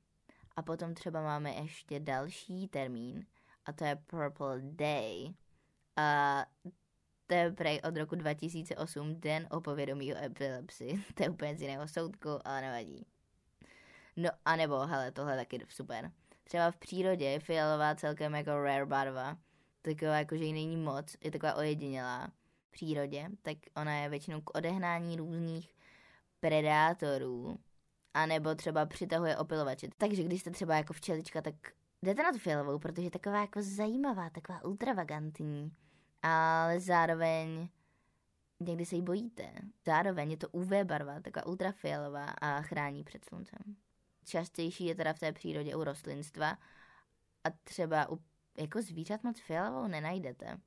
A 0.55 0.61
potom 0.61 0.93
třeba 0.93 1.21
máme 1.21 1.53
ještě 1.53 1.99
další 1.99 2.67
termín 2.67 3.25
a 3.65 3.73
to 3.73 3.85
je 3.85 3.95
Purple 3.95 4.61
Day. 4.61 5.33
A 5.95 6.45
to 7.27 7.33
je 7.33 7.51
prej 7.51 7.81
od 7.87 7.97
roku 7.97 8.15
2008 8.15 9.15
Den 9.19 9.47
o 9.51 9.61
povědomí 9.61 10.13
o 10.13 10.17
epilepsii. 10.17 11.03
to 11.13 11.23
je 11.23 11.29
úplně 11.29 11.57
z 11.57 11.61
jiného 11.61 11.87
soudku, 11.87 12.29
ale 12.45 12.61
nevadí. 12.61 13.05
No 14.15 14.29
a 14.45 14.55
nebo, 14.55 14.79
hele, 14.79 15.11
tohle 15.11 15.37
taky 15.37 15.59
super. 15.69 16.11
Třeba 16.43 16.71
v 16.71 16.77
přírodě 16.77 17.25
je 17.25 17.39
fialová 17.39 17.95
celkem 17.95 18.35
jako 18.35 18.63
rare 18.63 18.85
barva. 18.85 19.37
Taková 19.81 20.17
jako, 20.17 20.37
že 20.37 20.43
jí 20.43 20.53
není 20.53 20.77
moc, 20.77 21.15
je 21.23 21.31
taková 21.31 21.53
ojedinělá 21.53 22.27
v 22.67 22.71
přírodě, 22.71 23.29
tak 23.41 23.57
ona 23.75 23.97
je 23.97 24.09
většinou 24.09 24.41
k 24.41 24.57
odehnání 24.57 25.15
různých 25.15 25.75
predátorů. 26.39 27.59
A 28.13 28.25
nebo 28.25 28.55
třeba 28.55 28.85
přitahuje 28.85 29.37
opilovače. 29.37 29.87
Takže 29.97 30.23
když 30.23 30.41
jste 30.41 30.51
třeba 30.51 30.75
jako 30.75 30.93
včelička, 30.93 31.41
tak 31.41 31.55
jdete 32.01 32.23
na 32.23 32.31
tu 32.31 32.39
fialovou, 32.39 32.79
protože 32.79 33.07
je 33.07 33.11
taková 33.11 33.41
jako 33.41 33.61
zajímavá, 33.61 34.29
taková 34.29 34.63
ultravagantní 34.63 35.71
ale 36.25 36.79
zároveň 36.79 37.69
někdy 38.59 38.85
se 38.85 38.95
jí 38.95 39.01
bojíte. 39.01 39.51
Zároveň 39.85 40.31
je 40.31 40.37
to 40.37 40.49
UV 40.49 40.69
barva, 40.83 41.19
taková 41.19 41.45
ultrafialová 41.45 42.25
a 42.25 42.61
chrání 42.61 43.03
před 43.03 43.25
sluncem. 43.25 43.75
Častější 44.25 44.85
je 44.85 44.95
teda 44.95 45.13
v 45.13 45.19
té 45.19 45.31
přírodě 45.31 45.75
u 45.75 45.83
rostlinstva 45.83 46.57
a 47.43 47.49
třeba 47.63 48.11
u 48.11 48.19
jako 48.57 48.81
zvířat 48.81 49.23
moc 49.23 49.39
fialovou 49.39 49.87
nenajdete, 49.87 50.57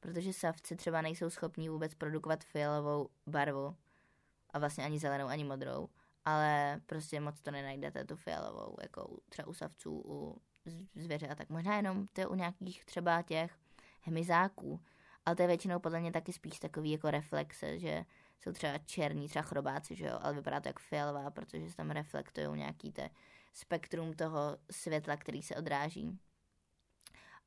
protože 0.00 0.32
savci 0.32 0.76
třeba 0.76 1.02
nejsou 1.02 1.30
schopní 1.30 1.68
vůbec 1.68 1.94
produkovat 1.94 2.44
fialovou 2.44 3.08
barvu 3.26 3.76
a 4.50 4.58
vlastně 4.58 4.84
ani 4.84 4.98
zelenou, 4.98 5.26
ani 5.26 5.44
modrou, 5.44 5.88
ale 6.24 6.80
prostě 6.86 7.20
moc 7.20 7.40
to 7.40 7.50
nenajdete, 7.50 8.04
tu 8.04 8.16
fialovou, 8.16 8.76
jako 8.82 9.16
třeba 9.28 9.48
u 9.48 9.52
savců, 9.52 10.02
u 10.06 10.42
zvěře 10.94 11.28
a 11.28 11.34
tak. 11.34 11.50
Možná 11.50 11.76
jenom 11.76 12.06
to 12.06 12.20
je 12.20 12.26
u 12.26 12.34
nějakých 12.34 12.84
třeba 12.84 13.22
těch 13.22 13.58
hmyzáků, 14.00 14.80
ale 15.26 15.36
to 15.36 15.42
je 15.42 15.48
většinou 15.48 15.78
podle 15.78 16.00
mě 16.00 16.12
taky 16.12 16.32
spíš 16.32 16.58
takový 16.58 16.90
jako 16.90 17.10
reflexe, 17.10 17.78
že 17.78 18.04
jsou 18.40 18.52
třeba 18.52 18.78
černí, 18.78 19.28
třeba 19.28 19.42
chrobáci, 19.42 19.96
že 19.96 20.06
jo, 20.06 20.18
ale 20.22 20.34
vypadá 20.34 20.60
to 20.60 20.68
jako 20.68 20.80
fialová, 20.88 21.30
protože 21.30 21.70
se 21.70 21.76
tam 21.76 21.90
reflektují 21.90 22.58
nějaký 22.58 22.92
te 22.92 23.10
spektrum 23.52 24.14
toho 24.14 24.58
světla, 24.70 25.16
který 25.16 25.42
se 25.42 25.56
odráží. 25.56 26.18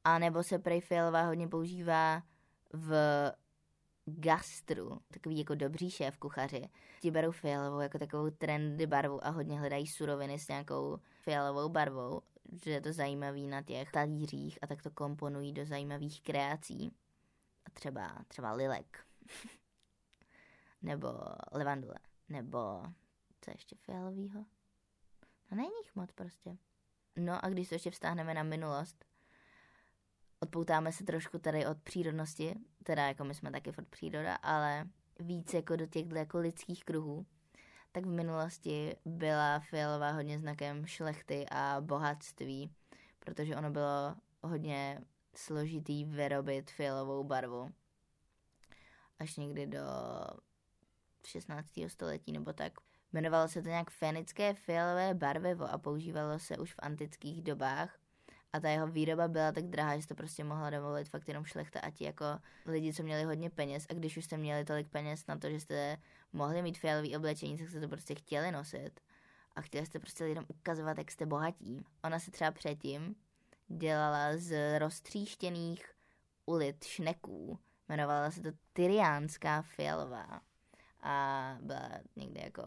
A 0.04 0.20
nebo 0.20 0.44
se 0.44 0.60
prej 0.60 0.82
fialová 0.82 1.22
hodně 1.22 1.48
používá 1.48 2.24
v 2.74 2.94
gastru, 4.06 5.00
takový 5.14 5.38
jako 5.38 5.56
dobří 5.56 5.92
šéf 5.92 6.18
kuchaři, 6.18 6.70
ti 7.02 7.12
berou 7.12 7.32
fialovou 7.32 7.80
jako 7.80 8.00
takovou 8.00 8.30
trendy 8.30 8.88
barvu 8.88 9.26
a 9.26 9.30
hodně 9.30 9.60
hledají 9.60 9.88
suroviny 9.88 10.40
s 10.40 10.48
nějakou 10.48 11.00
fialovou 11.22 11.70
barvou, 11.70 12.22
že 12.64 12.72
je 12.72 12.82
to 12.82 12.94
zajímavý 12.94 13.48
na 13.48 13.62
těch 13.62 13.92
talířích 13.92 14.60
a 14.62 14.68
tak 14.68 14.84
to 14.84 14.92
komponují 14.92 15.54
do 15.54 15.66
zajímavých 15.66 16.22
kreací 16.22 16.92
třeba, 17.74 18.26
třeba 18.28 18.52
lilek, 18.54 19.06
nebo 20.82 21.08
levandule, 21.52 21.96
nebo 22.30 22.84
co 23.42 23.52
ještě 23.52 23.76
fialovýho? 23.76 24.46
No 25.52 25.58
není 25.58 25.72
jich 25.84 25.96
moc 25.96 26.12
prostě. 26.12 26.58
No 27.16 27.46
a 27.46 27.50
když 27.50 27.70
to 27.70 27.76
ještě 27.76 27.92
vztáhneme 27.92 28.34
na 28.34 28.44
minulost, 28.44 29.06
odpoutáme 30.40 30.92
se 30.92 31.04
trošku 31.04 31.40
tady 31.40 31.66
od 31.66 31.82
přírodnosti, 31.82 32.56
teda 32.84 33.08
jako 33.08 33.24
my 33.24 33.36
jsme 33.36 33.52
taky 33.52 33.70
od 33.70 33.88
příroda, 33.88 34.36
ale 34.36 34.88
víc 35.20 35.54
jako 35.54 35.76
do 35.76 35.86
těch 35.86 36.12
jako 36.12 36.38
lidských 36.38 36.84
kruhů, 36.84 37.26
tak 37.92 38.06
v 38.06 38.10
minulosti 38.10 38.96
byla 39.06 39.60
fialová 39.60 40.12
hodně 40.12 40.40
znakem 40.40 40.86
šlechty 40.86 41.46
a 41.52 41.82
bohatství, 41.82 42.72
protože 43.20 43.56
ono 43.56 43.72
bylo 43.72 44.16
hodně 44.44 45.02
složitý 45.40 46.06
vyrobit 46.06 46.72
fialovou 46.72 47.24
barvu. 47.24 47.72
Až 49.20 49.36
někdy 49.36 49.68
do 49.68 49.82
16. 51.26 51.70
století 51.88 52.32
nebo 52.32 52.54
tak. 52.54 52.74
Jmenovalo 53.14 53.48
se 53.48 53.62
to 53.62 53.70
nějak 53.70 53.90
fenické 53.92 54.54
fialové 54.54 55.14
barvivo 55.14 55.72
a 55.72 55.78
používalo 55.78 56.40
se 56.40 56.58
už 56.58 56.74
v 56.74 56.80
antických 56.80 57.42
dobách. 57.42 58.00
A 58.54 58.60
ta 58.60 58.70
jeho 58.70 58.88
výroba 58.88 59.28
byla 59.28 59.52
tak 59.52 59.64
drahá, 59.64 60.00
že 60.00 60.08
to 60.08 60.16
prostě 60.16 60.44
mohla 60.44 60.70
dovolit 60.70 61.10
fakt 61.10 61.28
jenom 61.28 61.46
šlechta 61.46 61.80
a 61.80 61.90
ti 61.90 62.04
jako 62.04 62.26
lidi, 62.66 62.94
co 62.94 63.04
měli 63.04 63.24
hodně 63.24 63.50
peněz. 63.50 63.86
A 63.90 63.94
když 63.94 64.18
už 64.18 64.26
jste 64.26 64.38
měli 64.38 64.66
tolik 64.66 64.90
peněz 64.90 65.28
na 65.28 65.38
to, 65.38 65.50
že 65.50 65.60
jste 65.60 65.98
mohli 66.34 66.62
mít 66.62 66.78
fialový 66.78 67.18
oblečení, 67.18 67.58
tak 67.58 67.70
jste 67.70 67.82
to 67.82 67.88
prostě 67.88 68.16
chtěli 68.16 68.52
nosit 68.52 69.00
a 69.56 69.62
chtěli 69.62 69.86
jste 69.86 70.00
prostě 70.00 70.24
lidem 70.24 70.46
ukazovat, 70.48 70.98
jak 70.98 71.12
jste 71.12 71.26
bohatí. 71.26 71.86
Ona 72.04 72.20
se 72.20 72.32
třeba 72.32 72.52
předtím 72.52 73.16
dělala 73.70 74.38
z 74.38 74.80
roztříštěných 74.80 75.92
ulit 76.46 76.84
šneků. 76.84 77.60
Jmenovala 77.90 78.32
se 78.32 78.42
to 78.42 78.50
Tyriánská 78.74 79.62
fialová 79.62 80.42
a 81.02 81.58
byla 81.62 81.90
někde 82.16 82.42
jako 82.42 82.64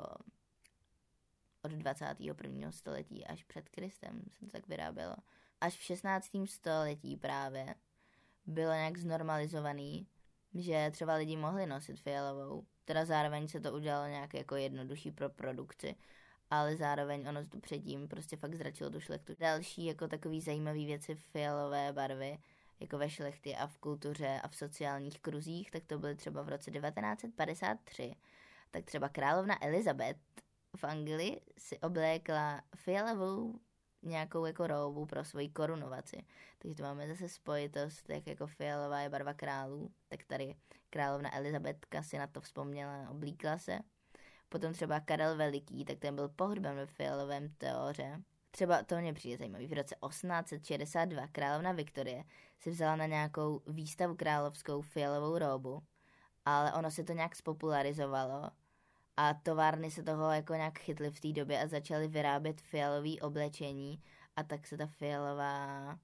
od 1.62 1.70
21. 1.70 2.72
století 2.72 3.26
až 3.26 3.44
před 3.44 3.68
Kristem 3.68 4.22
se 4.30 4.46
to 4.46 4.50
tak 4.50 4.68
vyrábělo. 4.68 5.16
Až 5.60 5.76
v 5.76 5.82
16. 5.82 6.26
století 6.44 7.16
právě 7.16 7.74
bylo 8.46 8.72
nějak 8.72 8.98
znormalizovaný, 8.98 10.06
že 10.54 10.90
třeba 10.92 11.14
lidi 11.14 11.36
mohli 11.36 11.66
nosit 11.66 12.00
fialovou. 12.00 12.66
Teda 12.84 13.04
zároveň 13.04 13.48
se 13.48 13.60
to 13.60 13.72
udělalo 13.72 14.06
nějak 14.06 14.34
jako 14.34 14.56
jednodušší 14.56 15.10
pro 15.10 15.30
produkci, 15.30 15.94
ale 16.52 16.76
zároveň 16.76 17.28
ono 17.28 17.46
to 17.46 17.60
předtím 17.60 18.08
prostě 18.08 18.36
fakt 18.36 18.54
zračilo 18.54 18.90
tu 18.90 19.00
šlechtu. 19.00 19.34
Další 19.38 19.84
jako 19.84 20.08
takový 20.08 20.40
zajímavý 20.40 20.86
věci 20.86 21.14
fialové 21.14 21.92
barvy, 21.92 22.38
jako 22.80 22.98
ve 22.98 23.10
šlechtě 23.10 23.56
a 23.56 23.66
v 23.66 23.78
kultuře 23.78 24.40
a 24.42 24.48
v 24.48 24.56
sociálních 24.56 25.20
kruzích, 25.20 25.70
tak 25.70 25.84
to 25.86 25.98
byly 25.98 26.16
třeba 26.16 26.42
v 26.42 26.48
roce 26.48 26.70
1953. 26.70 28.14
Tak 28.70 28.84
třeba 28.84 29.08
královna 29.08 29.64
Elizabeth 29.64 30.18
v 30.76 30.84
Anglii 30.84 31.40
si 31.58 31.78
oblékla 31.78 32.62
fialovou 32.76 33.60
nějakou 34.02 34.46
jako 34.46 34.66
roubu 34.66 35.06
pro 35.06 35.24
svoji 35.24 35.48
korunovaci. 35.48 36.24
Takže 36.58 36.76
to 36.76 36.82
máme 36.82 37.08
zase 37.08 37.28
spojitost, 37.28 38.10
jak 38.10 38.26
jako 38.26 38.46
fialová 38.46 39.00
je 39.00 39.08
barva 39.08 39.34
králů, 39.34 39.90
tak 40.08 40.24
tady 40.24 40.54
královna 40.90 41.36
Elizabetka 41.36 42.02
si 42.02 42.18
na 42.18 42.26
to 42.26 42.40
vzpomněla, 42.40 43.10
oblíkla 43.10 43.58
se. 43.58 43.78
Potom 44.52 44.72
třeba 44.72 45.00
Karel 45.00 45.36
Veliký, 45.36 45.84
tak 45.84 45.98
ten 45.98 46.14
byl 46.14 46.28
pohřben 46.28 46.76
ve 46.76 46.86
fialovém 46.86 47.48
teoře. 47.58 48.22
Třeba 48.50 48.82
to 48.82 48.96
mě 48.96 49.12
přijde 49.12 49.36
zajímavý. 49.36 49.66
V 49.66 49.72
roce 49.72 49.96
1862 50.08 51.26
královna 51.26 51.72
Viktorie 51.72 52.24
si 52.58 52.70
vzala 52.70 52.96
na 52.96 53.06
nějakou 53.06 53.62
výstavu 53.66 54.14
královskou 54.14 54.82
fialovou 54.82 55.38
roubu, 55.38 55.82
ale 56.44 56.72
ono 56.72 56.90
se 56.90 57.04
to 57.04 57.12
nějak 57.12 57.36
spopularizovalo 57.36 58.50
a 59.16 59.34
továrny 59.34 59.90
se 59.90 60.02
toho 60.02 60.30
jako 60.30 60.54
nějak 60.54 60.78
chytly 60.78 61.10
v 61.10 61.20
té 61.20 61.32
době 61.32 61.62
a 61.62 61.66
začaly 61.66 62.08
vyrábět 62.08 62.60
fialový 62.60 63.20
oblečení 63.20 64.02
a 64.36 64.42
tak 64.42 64.66
se 64.66 64.76
ta 64.76 64.86
fialová 64.86 65.98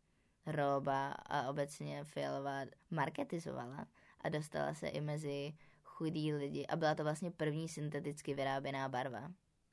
roba 0.47 1.13
a 1.13 1.49
obecně 1.49 2.05
fialová 2.05 2.61
marketizovala 2.91 3.87
a 4.21 4.29
dostala 4.29 4.75
se 4.75 4.89
i 4.89 5.01
mezi 5.01 5.53
chudí 5.99 6.33
lidi 6.33 6.67
a 6.67 6.77
byla 6.77 6.95
to 6.95 7.03
vlastně 7.03 7.31
první 7.31 7.69
synteticky 7.69 8.35
vyráběná 8.35 8.89
barva, 8.89 9.33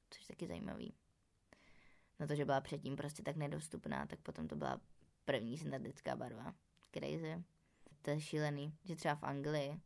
což 0.10 0.22
je 0.22 0.28
taky 0.28 0.48
zajímavý. 0.48 0.94
Na 2.20 2.28
to, 2.28 2.36
že 2.36 2.46
byla 2.46 2.62
předtím 2.62 2.96
prostě 2.96 3.24
tak 3.24 3.36
nedostupná, 3.36 4.06
tak 4.06 4.20
potom 4.20 4.48
to 4.48 4.56
byla 4.56 4.82
první 5.26 5.58
syntetická 5.58 6.16
barva. 6.16 6.54
Crazy. 6.92 7.44
To 8.02 8.10
je 8.10 8.22
šílený, 8.22 8.74
že 8.84 8.96
třeba 8.96 9.16
v 9.16 9.24
Anglii, 9.24 9.80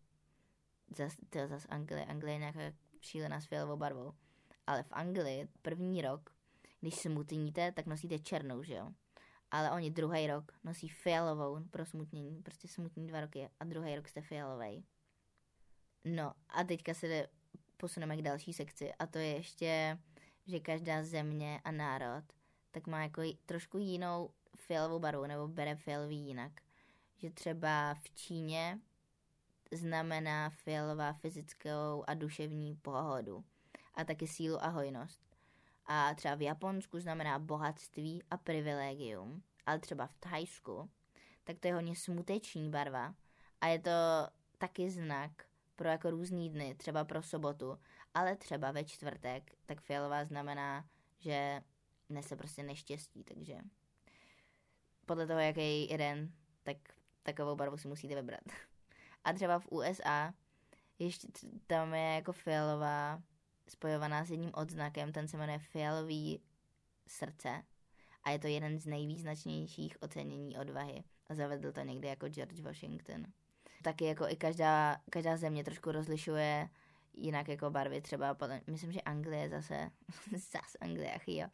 zas, 0.97 1.17
to 1.29 1.47
zas 1.47 1.65
Anglie, 1.69 2.05
Anglie 2.05 2.33
je 2.33 2.39
nějaká 2.39 2.59
šílená 3.01 3.41
s 3.41 3.45
fialovou 3.45 3.77
barvou, 3.77 4.13
ale 4.67 4.83
v 4.83 4.91
Anglii 4.91 5.47
první 5.61 6.01
rok, 6.01 6.29
když 6.79 6.95
smutníte, 6.95 7.71
tak 7.71 7.85
nosíte 7.85 8.19
černou, 8.19 8.63
že 8.63 8.73
jo? 8.73 8.91
Ale 9.51 9.71
oni 9.71 9.91
druhý 9.91 10.27
rok 10.27 10.51
nosí 10.63 10.89
fialovou 10.89 11.63
pro 11.71 11.85
smutnění, 11.85 12.41
prostě 12.41 12.67
smutní 12.67 13.07
dva 13.07 13.21
roky 13.21 13.49
a 13.59 13.65
druhý 13.65 13.95
rok 13.95 14.07
jste 14.07 14.21
fialový. 14.21 14.85
No 16.05 16.33
a 16.49 16.63
teďka 16.63 16.93
se 16.93 17.27
posuneme 17.77 18.17
k 18.17 18.21
další 18.21 18.53
sekci 18.53 18.93
a 18.93 19.05
to 19.05 19.17
je 19.17 19.27
ještě, 19.27 19.99
že 20.47 20.59
každá 20.59 21.03
země 21.03 21.61
a 21.63 21.71
národ 21.71 22.23
tak 22.71 22.87
má 22.87 23.03
jako 23.03 23.21
trošku 23.45 23.77
jinou 23.77 24.29
fialovou 24.55 24.99
barvu 24.99 25.25
nebo 25.25 25.47
bere 25.47 25.75
fialový 25.75 26.17
jinak. 26.17 26.51
Že 27.17 27.29
třeba 27.29 27.93
v 27.93 28.09
Číně 28.09 28.79
znamená 29.71 30.49
fialová 30.49 31.13
fyzickou 31.13 32.03
a 32.07 32.13
duševní 32.13 32.75
pohodu 32.75 33.43
a 33.93 34.03
taky 34.03 34.27
sílu 34.27 34.63
a 34.63 34.67
hojnost. 34.67 35.19
A 35.85 36.13
třeba 36.15 36.35
v 36.35 36.41
Japonsku 36.41 36.99
znamená 36.99 37.39
bohatství 37.39 38.23
a 38.31 38.37
privilegium, 38.37 39.43
ale 39.65 39.79
třeba 39.79 40.07
v 40.07 40.17
Thajsku, 40.17 40.89
tak 41.43 41.59
to 41.59 41.67
je 41.67 41.73
hodně 41.73 41.95
smuteční 41.95 42.69
barva 42.69 43.15
a 43.61 43.67
je 43.67 43.79
to 43.79 43.91
taky 44.57 44.89
znak 44.89 45.31
pro 45.79 45.89
jako 45.89 46.09
různý 46.09 46.49
dny, 46.49 46.75
třeba 46.75 47.03
pro 47.03 47.23
sobotu, 47.23 47.79
ale 48.13 48.35
třeba 48.35 48.71
ve 48.71 48.83
čtvrtek, 48.83 49.55
tak 49.65 49.81
fialová 49.81 50.25
znamená, 50.25 50.85
že 51.19 51.61
nese 52.09 52.35
prostě 52.35 52.63
neštěstí, 52.63 53.23
takže 53.23 53.57
podle 55.05 55.27
toho, 55.27 55.39
jaký 55.39 55.89
jeden, 55.89 56.33
tak 56.63 56.77
takovou 57.23 57.55
barvu 57.55 57.77
si 57.77 57.87
musíte 57.87 58.15
vybrat. 58.15 58.41
A 59.23 59.33
třeba 59.33 59.59
v 59.59 59.67
USA 59.71 60.33
ještě 60.99 61.27
tam 61.67 61.93
je 61.93 62.15
jako 62.15 62.31
fialová 62.31 63.23
spojovaná 63.69 64.25
s 64.25 64.31
jedním 64.31 64.51
odznakem, 64.53 65.11
ten 65.11 65.27
se 65.27 65.37
jmenuje 65.37 65.59
fialový 65.59 66.41
srdce 67.07 67.63
a 68.23 68.31
je 68.31 68.39
to 68.39 68.47
jeden 68.47 68.79
z 68.79 68.85
nejvýznačnějších 68.85 69.97
ocenění 70.01 70.57
odvahy. 70.57 71.03
A 71.29 71.35
zavedl 71.35 71.71
to 71.71 71.81
někdy 71.81 72.07
jako 72.07 72.29
George 72.29 72.61
Washington. 72.61 73.25
Taky 73.83 74.05
jako 74.05 74.27
i 74.27 74.35
každá, 74.35 75.01
každá 75.09 75.37
země 75.37 75.63
trošku 75.63 75.91
rozlišuje 75.91 76.69
jinak 77.13 77.47
jako 77.47 77.69
barvy, 77.69 78.01
třeba 78.01 78.33
podle, 78.33 78.61
myslím, 78.67 78.91
že 78.91 79.01
Anglie 79.01 79.49
zase, 79.49 79.89
zase 80.31 80.77
Anglie, 80.81 81.13
ach 81.13 81.27
jo, 81.27 81.47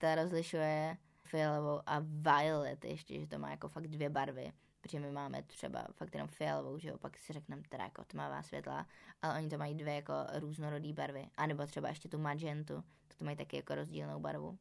ta 0.00 0.14
rozlišuje 0.14 0.96
fialovou 1.24 1.80
a 1.86 2.02
violet 2.02 2.84
ještě, 2.84 3.20
že 3.20 3.26
to 3.26 3.38
má 3.38 3.50
jako 3.50 3.68
fakt 3.68 3.88
dvě 3.88 4.10
barvy 4.10 4.52
protože 4.80 5.00
my 5.00 5.12
máme 5.12 5.42
třeba 5.42 5.86
fakt 5.92 6.14
jenom 6.14 6.28
fialovou, 6.28 6.78
že 6.78 6.88
jo, 6.88 6.98
pak 6.98 7.18
si 7.18 7.32
řekneme 7.32 7.62
teda 7.68 7.84
jako 7.84 8.04
tmavá 8.04 8.42
světla, 8.42 8.86
ale 9.22 9.38
oni 9.38 9.48
to 9.48 9.58
mají 9.58 9.74
dvě 9.74 9.94
jako 9.94 10.12
různorodé 10.38 10.92
barvy, 10.92 11.28
a 11.36 11.46
nebo 11.46 11.66
třeba 11.66 11.88
ještě 11.88 12.08
tu 12.08 12.18
magentu, 12.18 12.74
to, 13.08 13.16
to 13.18 13.24
mají 13.24 13.36
taky 13.36 13.56
jako 13.56 13.74
rozdílnou 13.74 14.20
barvu. 14.20 14.58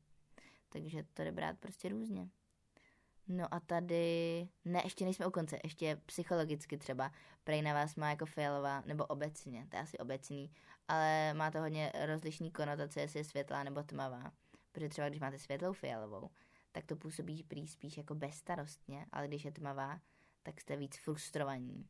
Takže 0.69 1.03
to 1.13 1.23
jde 1.23 1.31
brát 1.31 1.57
prostě 1.59 1.89
různě. 1.89 2.29
No 3.31 3.53
a 3.53 3.59
tady, 3.59 4.47
ne, 4.65 4.81
ještě 4.83 5.05
nejsme 5.05 5.27
u 5.27 5.31
konce, 5.31 5.59
ještě 5.63 6.01
psychologicky 6.05 6.77
třeba, 6.77 7.11
prej 7.43 7.61
na 7.61 7.73
vás 7.73 7.95
má 7.95 8.09
jako 8.09 8.25
fialová, 8.25 8.83
nebo 8.85 9.05
obecně, 9.05 9.67
to 9.69 9.77
je 9.77 9.81
asi 9.81 9.97
obecný, 9.97 10.51
ale 10.87 11.33
má 11.33 11.51
to 11.51 11.59
hodně 11.59 11.91
rozlišný 12.05 12.51
konotace, 12.51 13.01
jestli 13.01 13.19
je 13.19 13.23
světlá 13.23 13.63
nebo 13.63 13.83
tmavá. 13.83 14.31
Protože 14.71 14.89
třeba 14.89 15.09
když 15.09 15.21
máte 15.21 15.39
světlou 15.39 15.73
fialovou, 15.73 16.29
tak 16.71 16.85
to 16.85 16.95
působí 16.95 17.43
prý 17.43 17.67
spíš 17.67 17.97
jako 17.97 18.15
bezstarostně, 18.15 19.05
ale 19.11 19.27
když 19.27 19.45
je 19.45 19.51
tmavá, 19.51 19.99
tak 20.43 20.61
jste 20.61 20.75
víc 20.75 20.97
frustrovaní. 20.97 21.87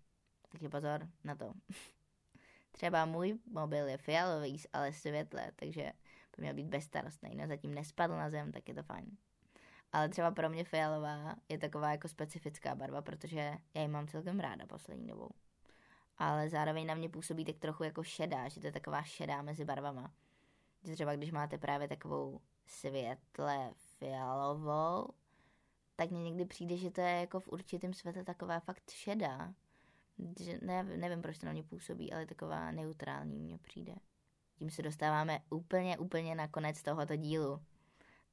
Takže 0.51 0.69
pozor 0.69 1.09
na 1.23 1.35
to. 1.35 1.53
Třeba 2.71 3.05
můj 3.05 3.39
mobil 3.51 3.87
je 3.87 3.97
fialový, 3.97 4.61
ale 4.73 4.93
světle, 4.93 5.51
takže 5.55 5.91
by 6.37 6.41
měl 6.41 6.53
být 6.53 6.67
bezstarostný. 6.67 7.35
No 7.35 7.47
zatím 7.47 7.73
nespadl 7.73 8.13
na 8.13 8.29
zem, 8.29 8.51
tak 8.51 8.69
je 8.69 8.75
to 8.75 8.83
fajn. 8.83 9.17
Ale 9.91 10.09
třeba 10.09 10.31
pro 10.31 10.49
mě 10.49 10.63
fialová 10.63 11.35
je 11.49 11.57
taková 11.57 11.91
jako 11.91 12.07
specifická 12.07 12.75
barva, 12.75 13.01
protože 13.01 13.57
já 13.73 13.81
ji 13.81 13.87
mám 13.87 14.07
celkem 14.07 14.39
ráda 14.39 14.67
poslední 14.67 15.07
dobou. 15.07 15.29
Ale 16.17 16.49
zároveň 16.49 16.85
na 16.85 16.93
mě 16.95 17.09
působí 17.09 17.45
tak 17.45 17.57
trochu 17.57 17.83
jako 17.83 18.03
šedá, 18.03 18.49
že 18.49 18.59
to 18.59 18.67
je 18.67 18.71
taková 18.71 19.03
šedá 19.03 19.41
mezi 19.41 19.65
barvama. 19.65 20.11
Že 20.83 20.93
třeba 20.93 21.15
když 21.15 21.31
máte 21.31 21.57
právě 21.57 21.87
takovou 21.87 22.41
světle 22.65 23.73
fialovou, 23.75 25.07
tak 25.95 26.11
mně 26.11 26.23
někdy 26.23 26.45
přijde, 26.45 26.77
že 26.77 26.91
to 26.91 27.01
je 27.01 27.19
jako 27.19 27.39
v 27.39 27.47
určitém 27.47 27.93
světle 27.93 28.23
taková 28.23 28.59
fakt 28.59 28.89
šedá. 28.89 29.53
Že 30.39 30.59
ne, 30.61 30.83
nevím, 30.83 31.21
proč 31.21 31.37
to 31.37 31.45
na 31.45 31.51
mě 31.51 31.63
působí, 31.63 32.13
ale 32.13 32.25
taková 32.25 32.71
neutrální 32.71 33.39
mně 33.39 33.57
přijde. 33.57 33.95
Tím 34.55 34.69
se 34.69 34.81
dostáváme 34.81 35.39
úplně, 35.49 35.97
úplně 35.97 36.35
na 36.35 36.47
konec 36.47 36.81
tohoto 36.81 37.15
dílu. 37.15 37.61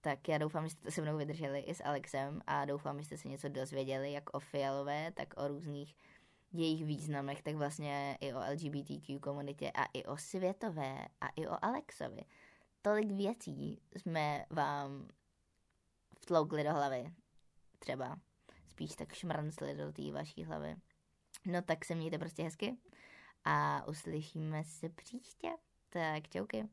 Tak 0.06 0.28
já 0.28 0.38
doufám, 0.38 0.68
že 0.68 0.70
jste 0.70 0.90
se 0.90 1.02
mnou 1.02 1.16
vydrželi 1.16 1.60
i 1.60 1.74
s 1.74 1.84
Alexem 1.84 2.40
a 2.46 2.64
doufám, 2.64 2.98
že 2.98 3.04
jste 3.04 3.16
se 3.16 3.28
něco 3.28 3.48
dozvěděli, 3.48 4.12
jak 4.12 4.36
o 4.36 4.40
fialové, 4.40 5.12
tak 5.12 5.34
o 5.36 5.48
různých 5.48 5.96
jejich 6.52 6.84
významech, 6.84 7.42
tak 7.42 7.54
vlastně 7.54 8.18
i 8.20 8.34
o 8.34 8.38
LGBTQ 8.52 9.18
komunitě 9.20 9.70
a 9.70 9.84
i 9.84 10.04
o 10.04 10.16
světové 10.16 11.09
a 11.20 11.28
i 11.28 11.46
o 11.46 11.64
Alexovi. 11.64 12.22
Tolik 12.82 13.12
věcí 13.12 13.82
jsme 13.96 14.46
vám 14.50 15.09
vtloukli 16.20 16.64
do 16.64 16.72
hlavy. 16.72 17.12
Třeba. 17.78 18.16
Spíš 18.68 18.94
tak 18.94 19.14
šmrncli 19.14 19.74
do 19.74 19.92
té 19.92 20.12
vaší 20.12 20.44
hlavy. 20.44 20.76
No 21.46 21.62
tak 21.62 21.84
se 21.84 21.94
mějte 21.94 22.18
prostě 22.18 22.42
hezky 22.42 22.76
a 23.44 23.86
uslyšíme 23.88 24.64
se 24.64 24.88
příště. 24.88 25.48
Tak 25.88 26.28
čauky. 26.28 26.68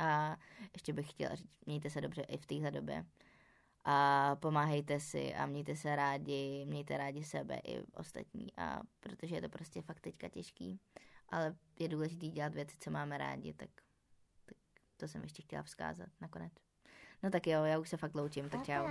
A 0.00 0.36
ještě 0.74 0.92
bych 0.92 1.10
chtěla 1.10 1.34
říct, 1.34 1.56
mějte 1.66 1.90
se 1.90 2.00
dobře 2.00 2.22
i 2.22 2.38
v 2.38 2.46
téhle 2.46 2.70
době. 2.70 3.04
a 3.84 4.36
pomáhejte 4.36 5.00
si 5.00 5.34
a 5.34 5.46
mějte 5.46 5.76
se 5.76 5.96
rádi, 5.96 6.64
mějte 6.68 6.96
rádi 6.96 7.24
sebe 7.24 7.60
i 7.64 7.82
ostatní 7.94 8.56
a 8.56 8.80
protože 9.00 9.34
je 9.34 9.42
to 9.42 9.48
prostě 9.48 9.82
fakt 9.82 10.00
teďka 10.00 10.28
těžký, 10.28 10.80
ale 11.28 11.56
je 11.78 11.88
důležité 11.88 12.28
dělat 12.28 12.54
věci, 12.54 12.76
co 12.80 12.90
máme 12.90 13.18
rádi, 13.18 13.52
tak, 13.52 13.70
tak 14.46 14.56
to 14.96 15.08
jsem 15.08 15.22
ještě 15.22 15.42
chtěla 15.42 15.62
vzkázat 15.62 16.08
nakonec. 16.20 16.52
No 17.22 17.30
tak 17.30 17.46
jo, 17.46 17.64
já 17.64 17.78
už 17.78 17.88
se 17.88 17.96
fakt 17.96 18.14
loučím, 18.14 18.48
tak 18.48 18.66
čau. 18.66 18.86